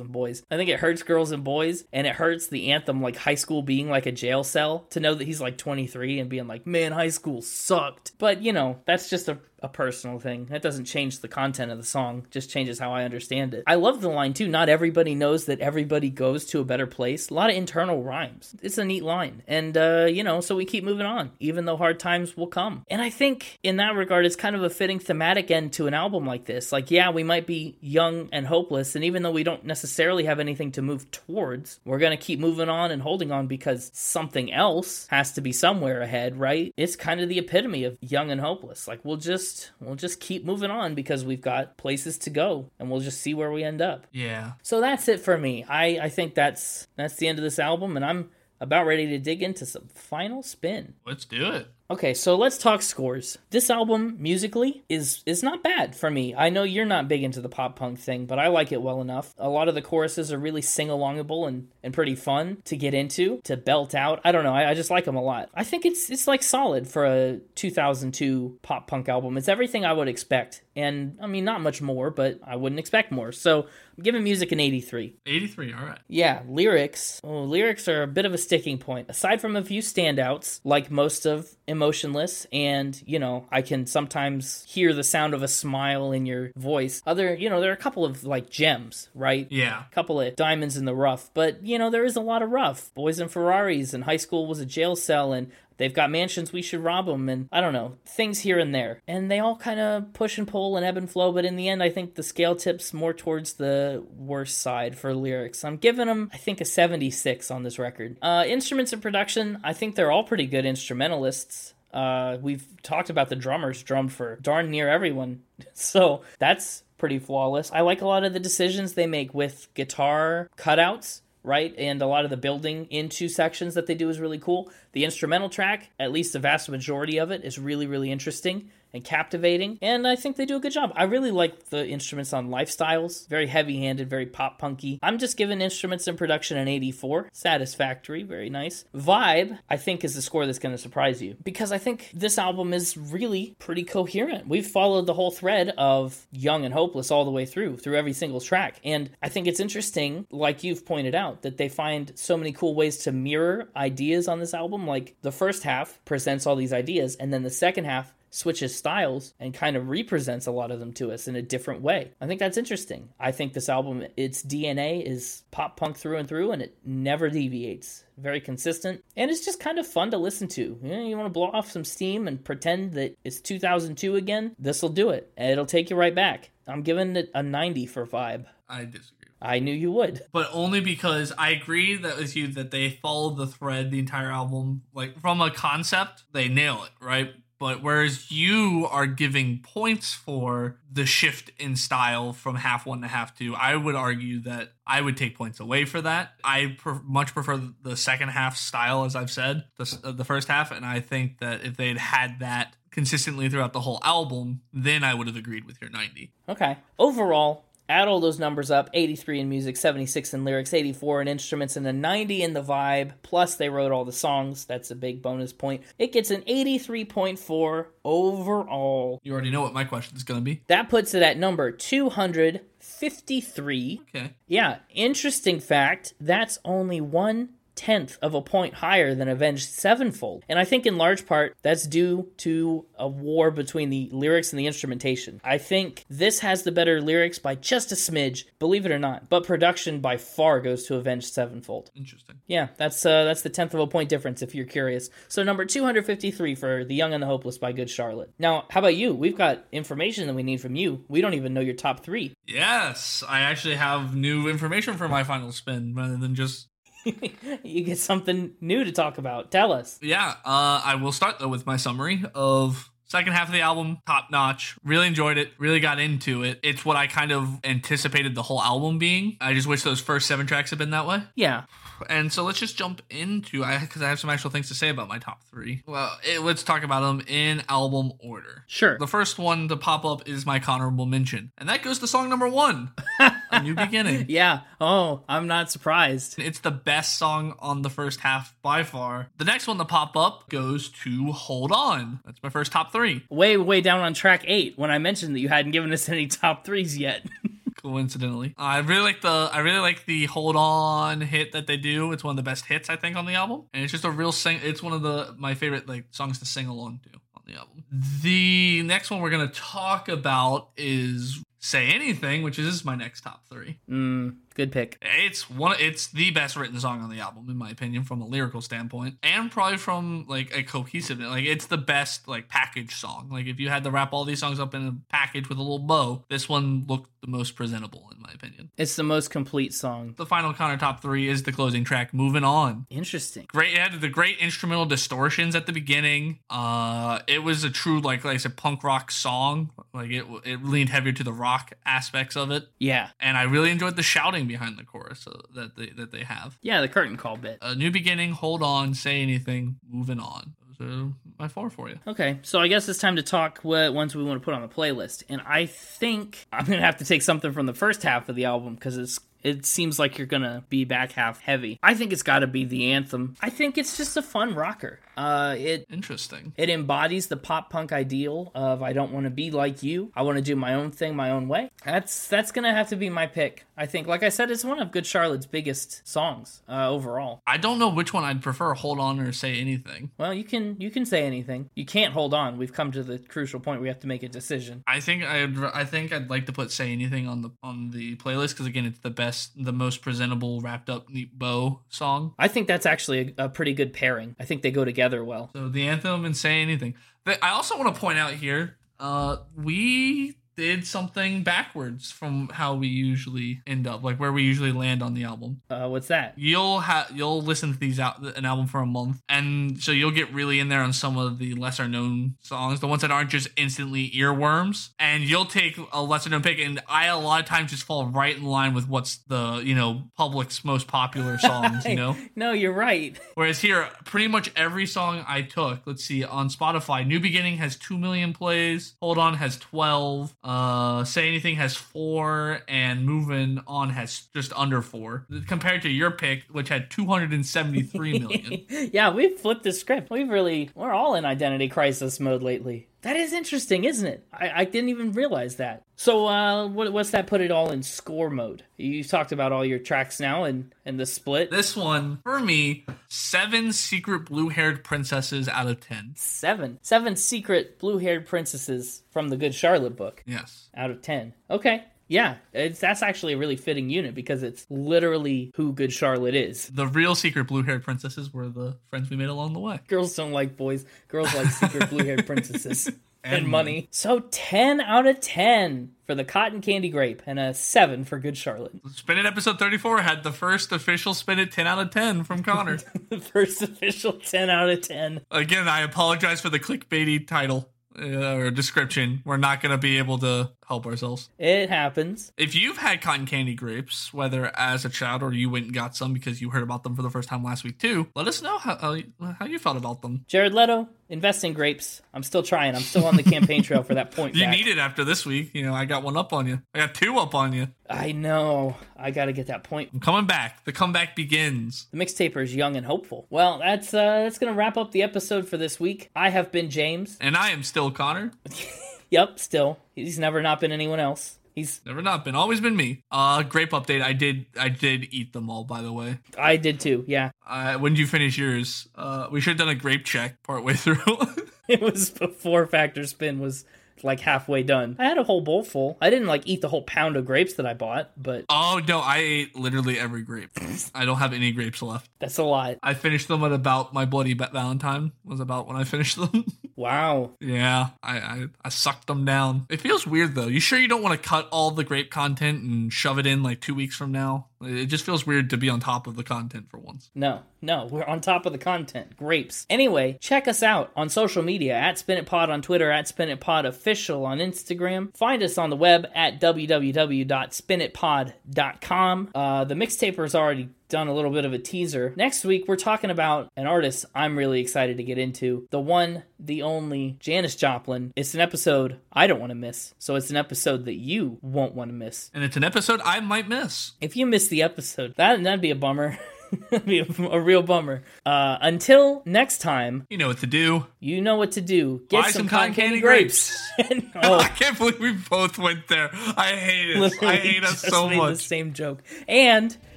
[0.00, 3.16] and boys i think it hurts girls and boys and it hurts the anthem like
[3.16, 6.46] high school being like a jail cell to know that he's like 23 and being
[6.46, 8.12] like man high school sucked.
[8.18, 10.46] But you know that's just a, a personal thing.
[10.46, 13.64] That doesn't change the content of the song just changes how i understand it.
[13.66, 17.30] I love the line too not everybody knows that everybody goes to a better place.
[17.30, 18.54] A lot of internal rhymes.
[18.62, 19.42] It's a neat line.
[19.46, 22.84] And uh you know so we keep moving on even though hard times will come.
[22.88, 25.94] And i think in that regard it's kind of a fitting thematic end to an
[25.94, 26.72] album album like this.
[26.72, 30.40] Like, yeah, we might be young and hopeless, and even though we don't necessarily have
[30.40, 34.52] anything to move towards, we're going to keep moving on and holding on because something
[34.52, 36.74] else has to be somewhere ahead, right?
[36.76, 38.88] It's kind of the epitome of young and hopeless.
[38.88, 42.90] Like, we'll just we'll just keep moving on because we've got places to go and
[42.90, 44.08] we'll just see where we end up.
[44.10, 44.52] Yeah.
[44.62, 45.64] So that's it for me.
[45.68, 48.30] I I think that's that's the end of this album and I'm
[48.60, 50.94] about ready to dig into some final spin.
[51.06, 51.68] Let's do it.
[51.90, 53.36] Okay, so let's talk scores.
[53.50, 56.32] This album musically is is not bad for me.
[56.36, 59.00] I know you're not big into the pop punk thing, but I like it well
[59.00, 59.34] enough.
[59.38, 62.94] A lot of the choruses are really sing alongable and, and pretty fun to get
[62.94, 64.20] into, to belt out.
[64.24, 65.50] I don't know, I, I just like them a lot.
[65.52, 69.36] I think it's it's like solid for a 2002 pop punk album.
[69.36, 73.10] It's everything I would expect, and I mean not much more, but I wouldn't expect
[73.10, 73.32] more.
[73.32, 73.66] So
[74.00, 75.16] I'm giving music an 83.
[75.26, 75.98] 83, all right.
[76.06, 77.20] Yeah, lyrics.
[77.24, 79.10] Oh, lyrics are a bit of a sticking point.
[79.10, 81.50] Aside from a few standouts, like most of
[81.80, 86.50] emotionless and you know i can sometimes hear the sound of a smile in your
[86.54, 87.00] voice.
[87.06, 89.46] Other you know there are a couple of like gems right?
[89.50, 89.84] Yeah.
[89.90, 92.50] a couple of diamonds in the rough but you know there is a lot of
[92.50, 92.92] rough.
[92.94, 95.50] Boys and ferraris and high school was a jail cell and
[95.80, 99.00] They've got mansions, we should rob them, and I don't know, things here and there.
[99.08, 101.70] And they all kind of push and pull and ebb and flow, but in the
[101.70, 105.64] end, I think the scale tips more towards the worst side for lyrics.
[105.64, 108.18] I'm giving them, I think, a 76 on this record.
[108.20, 111.72] Uh, instruments and production, I think they're all pretty good instrumentalists.
[111.94, 117.72] Uh, we've talked about the drummers drummed for darn near everyone, so that's pretty flawless.
[117.72, 121.74] I like a lot of the decisions they make with guitar cutouts right?
[121.78, 124.70] And a lot of the building into sections that they do is really cool.
[124.92, 129.04] The instrumental track, at least the vast majority of it, is really, really interesting and
[129.04, 129.78] captivating.
[129.82, 130.92] And I think they do a good job.
[130.94, 133.28] I really like the instruments on Lifestyles.
[133.28, 134.98] Very heavy handed, very pop punky.
[135.02, 137.28] I'm just giving instruments and production an 84.
[137.32, 138.84] Satisfactory, very nice.
[138.94, 142.38] Vibe, I think, is the score that's going to surprise you because I think this
[142.38, 144.48] album is really pretty coherent.
[144.48, 148.12] We've followed the whole thread of Young and Hopeless all the way through, through every
[148.12, 148.80] single track.
[148.84, 152.74] And I think it's interesting, like you've pointed out, that they find so many cool
[152.74, 154.86] ways to mirror ideas on this album.
[154.86, 159.34] Like the first half presents all these ideas, and then the second half switches styles
[159.38, 162.12] and kind of represents a lot of them to us in a different way.
[162.20, 163.10] I think that's interesting.
[163.18, 167.28] I think this album, its DNA is pop punk through and through, and it never
[167.28, 168.04] deviates.
[168.16, 170.78] Very consistent, and it's just kind of fun to listen to.
[170.82, 174.54] You, know, you want to blow off some steam and pretend that it's 2002 again?
[174.58, 176.50] This will do it, and it'll take you right back.
[176.66, 178.44] I'm giving it a 90 for vibe.
[178.68, 179.20] I disagree.
[179.42, 180.22] I knew you would.
[180.32, 184.30] But only because I agree that with you that they follow the thread the entire
[184.30, 184.82] album.
[184.92, 187.32] Like from a concept, they nail it, right?
[187.60, 193.06] But whereas you are giving points for the shift in style from half one to
[193.06, 196.32] half two, I would argue that I would take points away for that.
[196.42, 200.70] I pre- much prefer the second half style, as I've said, the, the first half.
[200.72, 205.12] And I think that if they'd had that consistently throughout the whole album, then I
[205.12, 206.32] would have agreed with your 90.
[206.48, 206.78] Okay.
[206.98, 211.76] Overall, add all those numbers up 83 in music 76 in lyrics 84 in instruments
[211.76, 213.12] and a 90 in the vibe.
[213.22, 214.64] Plus they wrote all the songs.
[214.64, 215.82] That's a big bonus point.
[215.98, 219.20] It gets an 83.4 overall.
[219.22, 220.62] You already know what my question is going to be.
[220.68, 224.32] that puts it at number 253 Okay.
[224.46, 226.14] yeah interesting fact.
[226.20, 227.50] That's only one
[227.80, 230.44] tenth of a point higher than Avenged Sevenfold.
[230.50, 234.60] And I think in large part that's due to a war between the lyrics and
[234.60, 235.40] the instrumentation.
[235.42, 239.30] I think this has the better lyrics by just a smidge, believe it or not,
[239.30, 241.90] but production by far goes to Avenged Sevenfold.
[241.94, 242.36] Interesting.
[242.46, 245.08] Yeah, that's uh, that's the tenth of a point difference if you're curious.
[245.28, 248.34] So number 253 for The Young and the Hopeless by Good Charlotte.
[248.38, 249.14] Now, how about you?
[249.14, 251.02] We've got information that we need from you.
[251.08, 252.34] We don't even know your top three.
[252.46, 256.68] Yes, I actually have new information for my final spin rather than just
[257.62, 259.50] you get something new to talk about.
[259.50, 259.98] Tell us.
[260.02, 263.98] Yeah, uh, I will start though with my summary of second half of the album,
[264.06, 264.76] top notch.
[264.84, 265.52] Really enjoyed it.
[265.58, 266.60] Really got into it.
[266.62, 269.36] It's what I kind of anticipated the whole album being.
[269.40, 271.22] I just wish those first seven tracks had been that way.
[271.34, 271.64] Yeah.
[272.08, 274.88] And so let's just jump into I because I have some actual things to say
[274.88, 275.82] about my top three.
[275.86, 278.64] Well, it, let's talk about them in album order.
[278.66, 278.98] Sure.
[278.98, 282.28] The first one to pop up is my honorable mention, and that goes to song
[282.28, 284.60] number one, "A New Beginning." Yeah.
[284.80, 286.38] Oh, I'm not surprised.
[286.38, 289.28] It's the best song on the first half by far.
[289.38, 292.20] The next one to pop up goes to Hold On.
[292.24, 293.24] That's my first top three.
[293.30, 296.26] Way, way down on track eight when I mentioned that you hadn't given us any
[296.26, 297.26] top threes yet.
[297.82, 302.12] Coincidentally, I really like the I really like the Hold On hit that they do.
[302.12, 304.10] It's one of the best hits I think on the album, and it's just a
[304.10, 304.60] real sing.
[304.62, 307.84] It's one of the my favorite like songs to sing along to on the album.
[308.22, 313.44] The next one we're gonna talk about is Say Anything, which is my next top
[313.50, 313.78] three.
[313.88, 314.98] Mm, Good pick.
[315.00, 315.76] It's one.
[315.80, 319.16] It's the best written song on the album, in my opinion, from a lyrical standpoint,
[319.22, 321.30] and probably from like a cohesiveness.
[321.30, 323.30] Like it's the best like package song.
[323.32, 325.62] Like if you had to wrap all these songs up in a package with a
[325.62, 328.70] little bow, this one looked the most presentable, in my opinion.
[328.76, 330.12] It's the most complete song.
[330.18, 332.12] The final Connor top three is the closing track.
[332.12, 332.86] Moving on.
[332.90, 333.46] Interesting.
[333.48, 333.72] Great.
[333.72, 336.38] It had the great instrumental distortions at the beginning.
[336.50, 339.70] Uh, it was a true like like I said punk rock song.
[339.94, 343.08] Like it it leaned heavier to the rock aspects of it, Yeah.
[343.20, 346.58] and I really enjoyed the shouting behind the chorus uh, that they that they have.
[346.60, 347.58] Yeah, the curtain call bit.
[347.62, 348.32] A new beginning.
[348.32, 348.94] Hold on.
[348.94, 349.76] Say anything.
[349.88, 350.54] Moving on.
[350.78, 351.98] Those are my four for you.
[352.06, 354.62] Okay, so I guess it's time to talk what ones we want to put on
[354.62, 355.22] the playlist.
[355.28, 358.46] And I think I'm gonna have to take something from the first half of the
[358.46, 361.78] album because it's it seems like you're gonna be back half heavy.
[361.82, 363.36] I think it's got to be the anthem.
[363.40, 365.00] I think it's just a fun rocker.
[365.16, 366.52] Uh, it Interesting.
[366.56, 370.10] it embodies the pop punk ideal of I don't want to be like you.
[370.14, 371.70] I want to do my own thing my own way.
[371.84, 373.66] That's that's gonna have to be my pick.
[373.76, 377.40] I think, like I said, it's one of Good Charlotte's biggest songs uh, overall.
[377.46, 378.74] I don't know which one I'd prefer.
[378.74, 380.10] Hold on or say anything.
[380.18, 381.70] Well, you can you can say anything.
[381.74, 382.58] You can't hold on.
[382.58, 383.80] We've come to the crucial point.
[383.80, 384.82] We have to make a decision.
[384.86, 388.16] I think I'd I think I'd like to put say anything on the on the
[388.16, 392.34] playlist because again it's the best the most presentable wrapped up neat bow song.
[392.38, 394.36] I think that's actually a, a pretty good pairing.
[394.38, 395.50] I think they go together well.
[395.54, 396.94] So the anthem and say anything.
[397.24, 402.74] But I also want to point out here, uh, we did something backwards from how
[402.74, 405.62] we usually end up, like where we usually land on the album.
[405.70, 406.34] Uh, what's that?
[406.36, 410.10] You'll have you'll listen to these out an album for a month, and so you'll
[410.10, 413.30] get really in there on some of the lesser known songs, the ones that aren't
[413.30, 416.58] just instantly earworms, and you'll take a lesser known pick.
[416.58, 419.74] And I a lot of times just fall right in line with what's the you
[419.74, 422.18] know public's most popular songs, you know.
[422.36, 423.18] No, you're right.
[423.34, 427.76] Whereas here, pretty much every song I took, let's see, on Spotify, New Beginning has
[427.76, 433.90] 2 million plays, Hold On has 12, uh, Say Anything has 4, and Moving On
[433.90, 435.26] has just under 4.
[435.46, 438.66] Compared to your pick, which had 273 million.
[438.92, 440.10] yeah, we've flipped the script.
[440.10, 442.88] We've really we're all in identity crisis mode lately.
[443.02, 444.26] That is interesting, isn't it?
[444.32, 445.82] I, I didn't even realize that.
[445.96, 447.26] So, uh, what, what's that?
[447.26, 448.64] Put it all in score mode.
[448.76, 451.50] You talked about all your tracks now and and the split.
[451.50, 456.12] this one, for me, 7 secret blue haired princesses out of 10.
[456.16, 460.22] Seven, seven secret blue-haired princesses from the Good Charlotte book.
[460.26, 460.68] Yes.
[460.76, 461.32] out of 10.
[461.50, 461.84] Okay.
[462.10, 466.66] Yeah, it's that's actually a really fitting unit because it's literally who Good Charlotte is.
[466.66, 469.78] The real secret blue haired princesses were the friends we made along the way.
[469.86, 470.84] Girls don't like boys.
[471.06, 472.88] Girls like secret blue-haired princesses
[473.22, 473.86] and, And money.
[473.92, 478.36] So 10 out of 10 for the cotton candy grape and a 7 for Good
[478.36, 478.72] Charlotte.
[478.94, 482.42] Spin It episode 34 had the first official Spin It 10 out of 10 from
[482.42, 482.78] Connor.
[483.10, 485.20] The first official 10 out of 10.
[485.30, 487.68] Again, I apologize for the clickbaity title
[488.00, 489.22] uh, or description.
[489.24, 491.28] We're not going to be able to help ourselves.
[491.36, 492.32] It happens.
[492.38, 495.96] If you've had cotton candy grapes, whether as a child or you went and got
[495.96, 498.40] some because you heard about them for the first time last week too, let us
[498.40, 499.04] know how how you,
[499.38, 500.24] how you felt about them.
[500.28, 502.00] Jared Leto, invest in grapes.
[502.14, 502.76] I'm still trying.
[502.76, 504.52] I'm still on the campaign trail for that point You back.
[504.52, 505.50] need it after this week.
[505.54, 506.62] You know, I got one up on you.
[506.72, 507.66] I got two up on you.
[507.88, 508.76] I know.
[508.96, 510.64] I got to get that point I'm coming back.
[510.64, 511.88] The comeback begins.
[511.90, 513.26] The mixtaper is young and hopeful.
[513.28, 516.10] Well, that's uh, that's gonna wrap up the episode for this week.
[516.14, 517.16] I have been James.
[517.20, 518.30] And I am still Connor.
[519.10, 521.36] Yep, still he's never not been anyone else.
[521.54, 522.36] He's Never not been.
[522.36, 523.02] Always been me.
[523.10, 524.02] Uh, grape update.
[524.02, 524.46] I did.
[524.58, 525.64] I did eat them all.
[525.64, 526.18] By the way.
[526.38, 527.04] I did too.
[527.08, 528.88] Yeah, Uh, when did you finish yours?
[528.94, 530.96] Uh, we should have done a grape check partway through.
[531.68, 533.64] it was before Factor Spin was
[534.02, 534.96] like halfway done.
[534.98, 535.98] I had a whole bowl full.
[536.00, 539.00] I didn't like eat the whole pound of grapes that I bought, but oh no,
[539.00, 540.50] I ate literally every grape.
[540.94, 542.08] I don't have any grapes left.
[542.20, 542.78] that's a lot.
[542.82, 546.46] I finished them at about my bloody Valentine was about when I finished them.
[546.76, 547.32] Wow.
[547.40, 549.66] yeah, I, I I sucked them down.
[549.68, 550.46] It feels weird though.
[550.46, 553.42] You sure you don't want to cut all the grape content and shove it in
[553.42, 554.46] like two weeks from now?
[554.62, 557.10] It just feels weird to be on top of the content for once.
[557.14, 559.16] No, no, we're on top of the content.
[559.16, 559.66] Grapes.
[559.70, 563.30] Anyway, check us out on social media at Spin It Pod on Twitter, at Spin
[563.30, 565.16] It Pod Official on Instagram.
[565.16, 569.30] Find us on the web at www.spinitpod.com.
[569.34, 572.12] Uh, the mixtaper's already done a little bit of a teaser.
[572.16, 575.66] Next week, we're talking about an artist I'm really excited to get into.
[575.70, 578.12] The one, the only, Janis Joplin.
[578.16, 579.94] It's an episode I don't want to miss.
[579.98, 582.30] So it's an episode that you won't want to miss.
[582.34, 583.92] And it's an episode I might miss.
[584.00, 586.18] If you miss the episode, that, that'd be a bummer.
[586.70, 588.02] that'd be a, a real bummer.
[588.26, 590.86] Uh, until next time, You know what to do.
[590.98, 592.02] you know what to do.
[592.08, 593.56] Get Buy some, some cotton candy, candy grapes.
[593.78, 596.10] And- I oh, can't believe we both went there.
[596.12, 597.22] I hate it.
[597.22, 598.38] I hate us so made The much.
[598.38, 599.02] same joke.
[599.28, 599.74] And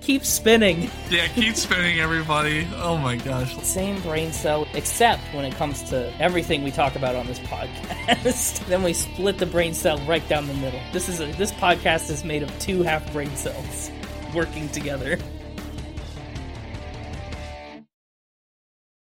[0.00, 0.90] keep spinning.
[1.10, 2.66] Yeah, keep spinning, everybody.
[2.76, 3.56] Oh my gosh.
[3.62, 8.66] Same brain cell, except when it comes to everything we talk about on this podcast.
[8.68, 10.80] then we split the brain cell right down the middle.
[10.92, 13.90] This is a, this podcast is made of two half brain cells.
[14.34, 15.18] working together.